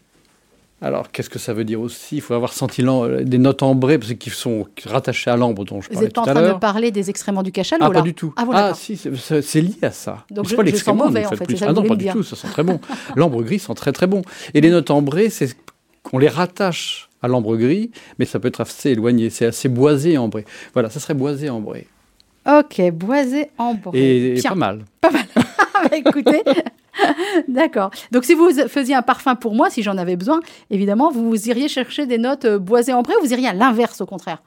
Alors, 0.83 1.11
qu'est-ce 1.11 1.31
que 1.31 1.39
ça 1.39 1.55
veut 1.55 1.65
dire 1.65 1.81
aussi? 1.81 2.17
Il 2.17 2.21
faut 2.21 2.35
avoir 2.35 2.53
senti 2.53 2.83
l'am- 2.83 3.25
des 3.25 3.39
notes 3.39 3.63
ambrées, 3.63 3.99
parce 3.99 4.13
qu'ils 4.13 4.33
sont 4.33 4.67
rattachées 4.85 5.31
à 5.31 5.37
l'ambre 5.37 5.65
dont 5.65 5.81
je 5.81 5.89
Vous 5.89 5.95
parlais 5.95 6.07
n'êtes 6.09 6.15
pas 6.15 6.21
tout 6.23 6.29
en 6.29 6.31
à 6.31 6.35
train 6.35 6.43
de 6.43 6.47
l'heure. 6.49 6.61
parler 6.61 6.91
des 6.91 7.09
excréments 7.09 7.43
du 7.43 7.51
cachalot, 7.51 7.83
Ah, 7.83 7.89
là 7.89 7.95
pas 7.95 8.03
du 8.03 8.13
tout. 8.13 8.35
Ah, 8.37 8.45
bon, 8.45 8.53
d'accord. 8.53 8.77
si, 8.77 8.97
c'est- 8.99 9.61
lié 9.63 9.75
à 9.83 9.91
ça. 9.91 10.25
Donc 10.31 10.47
je- 10.49 10.55
pas 10.55 10.63
l'excrément, 10.63 11.05
en 11.05 11.11
de 11.11 11.19
fait, 11.19 11.45
plus. 11.47 11.57
ça 11.57 11.67
Ah 11.69 11.73
non, 11.73 11.81
vous 11.83 11.89
pas 11.89 11.97
du 11.97 12.07
tout, 12.09 12.23
ça 12.23 12.37
sent 12.37 12.49
très 12.49 12.63
bon. 12.63 12.79
L'ambre 13.17 13.43
gris 13.43 13.59
sent 13.59 13.73
très 13.75 13.93
très 13.93 14.07
bon. 14.07 14.21
Et 14.53 14.61
les 14.61 14.69
notes 14.71 14.91
ambrées, 14.91 15.31
c'est 15.31 15.57
qu'on 16.03 16.19
les 16.19 16.29
rattache 16.29 17.09
à 17.23 17.29
l'ambre 17.29 17.57
gris, 17.57 17.91
mais 18.19 18.27
ça 18.27 18.39
peut 18.39 18.49
être 18.49 18.61
assez 18.61 18.91
éloigné. 18.91 19.31
C'est 19.31 19.47
assez 19.47 19.71
boisé 19.71 20.19
ambré. 20.19 20.45
Voilà, 20.75 20.91
ça 20.91 21.01
serait 21.01 21.15
boisé 21.15 21.49
ambré. 21.49 21.87
Ok, 22.47 22.83
boisé 22.93 23.49
ambré. 23.57 23.99
Et, 23.99 24.33
et 24.37 24.41
Tiens, 24.41 24.51
pas 24.51 24.57
mal. 24.57 24.85
bah, 25.75 25.97
écoutez. 25.97 26.43
D'accord. 27.49 27.91
Donc, 28.11 28.25
si 28.25 28.35
vous 28.35 28.51
faisiez 28.69 28.95
un 28.95 29.03
parfum 29.03 29.35
pour 29.35 29.55
moi, 29.55 29.71
si 29.71 29.83
j'en 29.83 29.99
avais 29.99 30.17
besoin, 30.17 30.41
évidemment, 30.71 31.11
vous 31.11 31.49
iriez 31.49 31.69
chercher 31.69 32.07
des 32.07 32.19
notes 32.19 32.45
euh, 32.47 32.59
boisées 32.59 32.93
ambrées 32.93 33.15
ou 33.21 33.25
vous 33.25 33.33
iriez 33.33 33.49
à 33.49 33.53
l'inverse, 33.53 34.01
au 34.01 34.07
contraire? 34.07 34.43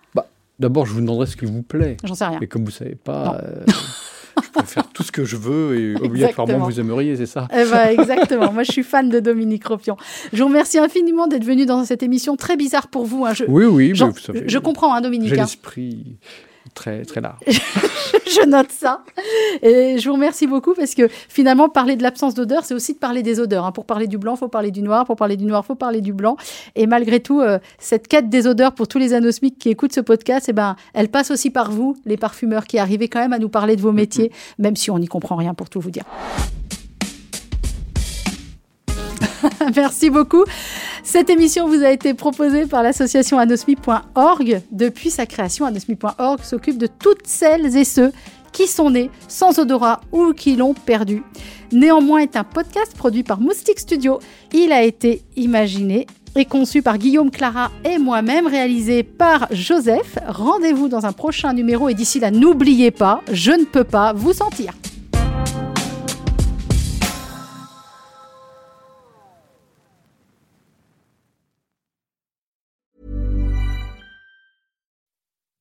D'abord, 0.60 0.86
je 0.86 0.94
vous 0.94 1.00
demanderai 1.00 1.26
ce 1.26 1.38
qui 1.38 1.46
vous 1.46 1.62
plaît. 1.62 1.96
J'en 2.04 2.16
sais 2.16 2.26
rien. 2.26 2.38
Mais 2.42 2.48
comme 2.48 2.66
vous 2.66 2.72
savez 2.72 2.92
Non. 2.92 2.98
pas, 3.06 3.40
euh, 3.42 3.64
je 4.44 4.50
peux 4.52 4.66
faire 4.66 4.88
tout 4.94 5.04
ce 5.04 5.12
que 5.12 5.24
je 5.24 5.38
veux 5.38 5.80
et 5.80 5.96
obligatoirement 6.04 6.60
vous 6.66 6.82
aimeriez, 6.82 7.16
c'est 7.16 7.28
ça? 7.28 7.48
Eh 7.54 7.64
ben, 7.64 7.98
exactement. 7.98 8.52
Moi, 8.52 8.64
je 8.64 8.72
suis 8.74 8.84
fan 8.84 9.10
de 9.10 9.22
Dominique 9.22 9.66
Ropion. 9.66 9.96
Je 10.34 10.42
vous 10.44 10.50
remercie 10.50 10.78
infiniment 10.78 11.28
d'être 11.28 11.46
venu 11.46 11.66
dans 11.66 11.86
cette 11.86 12.04
émission 12.04 12.36
très 12.36 12.58
bizarre 12.58 12.88
pour 12.90 13.06
vous. 13.06 13.26
hein. 13.26 13.34
Je, 13.34 13.46
Oui, 13.48 13.64
oui, 13.66 13.94
mais 13.98 14.10
vous 14.10 14.18
savez. 14.18 14.44
je 14.48 14.58
comprends, 14.58 14.94
hein, 14.94 15.00
Dominique. 15.00 15.30
J'ai 15.30 15.40
hein. 15.40 15.46
Très, 16.74 17.04
très 17.06 17.22
large. 17.22 17.40
je 17.48 18.46
note 18.48 18.72
ça. 18.72 19.04
Et 19.62 19.98
je 19.98 20.08
vous 20.08 20.16
remercie 20.16 20.48
beaucoup 20.48 20.74
parce 20.74 20.96
que 20.96 21.08
finalement, 21.08 21.70
parler 21.70 21.96
de 21.96 22.04
l'absence 22.04 22.34
d'odeur, 22.34 22.66
c'est 22.66 22.74
aussi 22.74 22.94
de 22.94 23.00
parler 23.00 23.24
des 23.24 23.40
odeurs. 23.40 23.66
hein. 23.66 23.72
Pour 23.72 23.86
parler 23.86 24.08
du 24.08 24.18
blanc, 24.18 24.36
il 24.36 24.40
faut 24.40 24.48
parler 24.48 24.72
du 24.72 24.82
noir. 24.82 25.06
Pour 25.06 25.16
parler 25.16 25.38
du 25.38 25.46
noir, 25.46 25.62
il 25.64 25.68
faut 25.68 25.76
parler 25.76 26.02
du 26.02 26.14
blanc. 26.14 26.38
Et 26.76 26.88
malgré 26.88 27.20
tout, 27.20 27.42
euh, 27.42 27.60
cette 27.78 28.08
quête 28.08 28.30
des 28.30 28.48
odeurs 28.48 28.74
pour 28.74 28.88
tous 28.88 29.00
les 29.00 29.14
anosmiques 29.14 29.58
qui 29.60 29.70
écoutent 29.70 29.94
ce 29.94 30.02
podcast, 30.02 30.48
eh 30.50 30.54
ben, 30.54 30.76
elle 30.94 31.10
passe 31.10 31.32
aussi 31.32 31.50
par 31.50 31.72
vous, 31.72 31.98
les 32.06 32.18
parfumeurs, 32.18 32.66
qui 32.66 32.80
arrivez 32.80 33.08
quand 33.08 33.20
même 33.20 33.34
à 33.34 33.40
nous 33.40 33.50
parler 33.50 33.76
de 33.76 33.82
vos 33.82 33.92
métiers, 33.92 34.32
même 34.58 34.76
si 34.76 34.92
on 34.92 35.00
n'y 35.00 35.08
comprend 35.08 35.36
rien 35.36 35.54
pour 35.54 35.70
tout 35.70 35.80
vous 35.80 35.92
dire. 35.92 36.04
Merci 39.76 40.10
beaucoup. 40.10 40.44
Cette 41.04 41.30
émission 41.30 41.68
vous 41.68 41.84
a 41.84 41.92
été 41.92 42.14
proposée 42.14 42.66
par 42.66 42.84
l'association 42.84 43.40
anosmi.org. 43.40 44.62
Depuis 44.72 45.10
sa 45.10 45.26
création, 45.26 45.66
anosmi.org 45.66 46.42
s'occupe 46.44 46.78
de 46.78 46.88
toutes 46.88 47.26
celles 47.26 47.76
et 47.78 47.84
ceux 47.84 48.12
qui 48.52 48.68
sont 48.68 48.90
nés 48.90 49.12
sans 49.28 49.60
odorat 49.60 50.02
ou 50.12 50.34
qui 50.34 50.56
l'ont 50.56 50.74
perdu. 50.74 51.24
Néanmoins 51.72 52.20
est 52.20 52.36
un 52.36 52.44
podcast 52.44 52.96
produit 52.96 53.24
par 53.24 53.40
Moustique 53.40 53.80
Studio. 53.80 54.20
Il 54.54 54.72
a 54.72 54.84
été 54.84 55.24
imaginé 55.36 56.08
et 56.36 56.46
conçu 56.46 56.82
par 56.82 56.98
Guillaume 56.98 57.32
Clara 57.32 57.72
et 57.84 57.98
moi-même, 57.98 58.48
réalisé 58.48 59.04
par 59.04 59.48
Joseph. 59.52 60.18
Rendez-vous 60.28 60.88
dans 60.88 61.06
un 61.06 61.12
prochain 61.12 61.54
numéro 61.54 61.90
et 61.90 61.94
d'ici 61.94 62.20
là, 62.20 62.32
n'oubliez 62.32 62.92
pas, 62.92 63.22
je 63.32 63.52
ne 63.52 63.66
peux 63.66 63.84
pas 63.84 64.14
vous 64.14 64.34
sentir. 64.34 64.74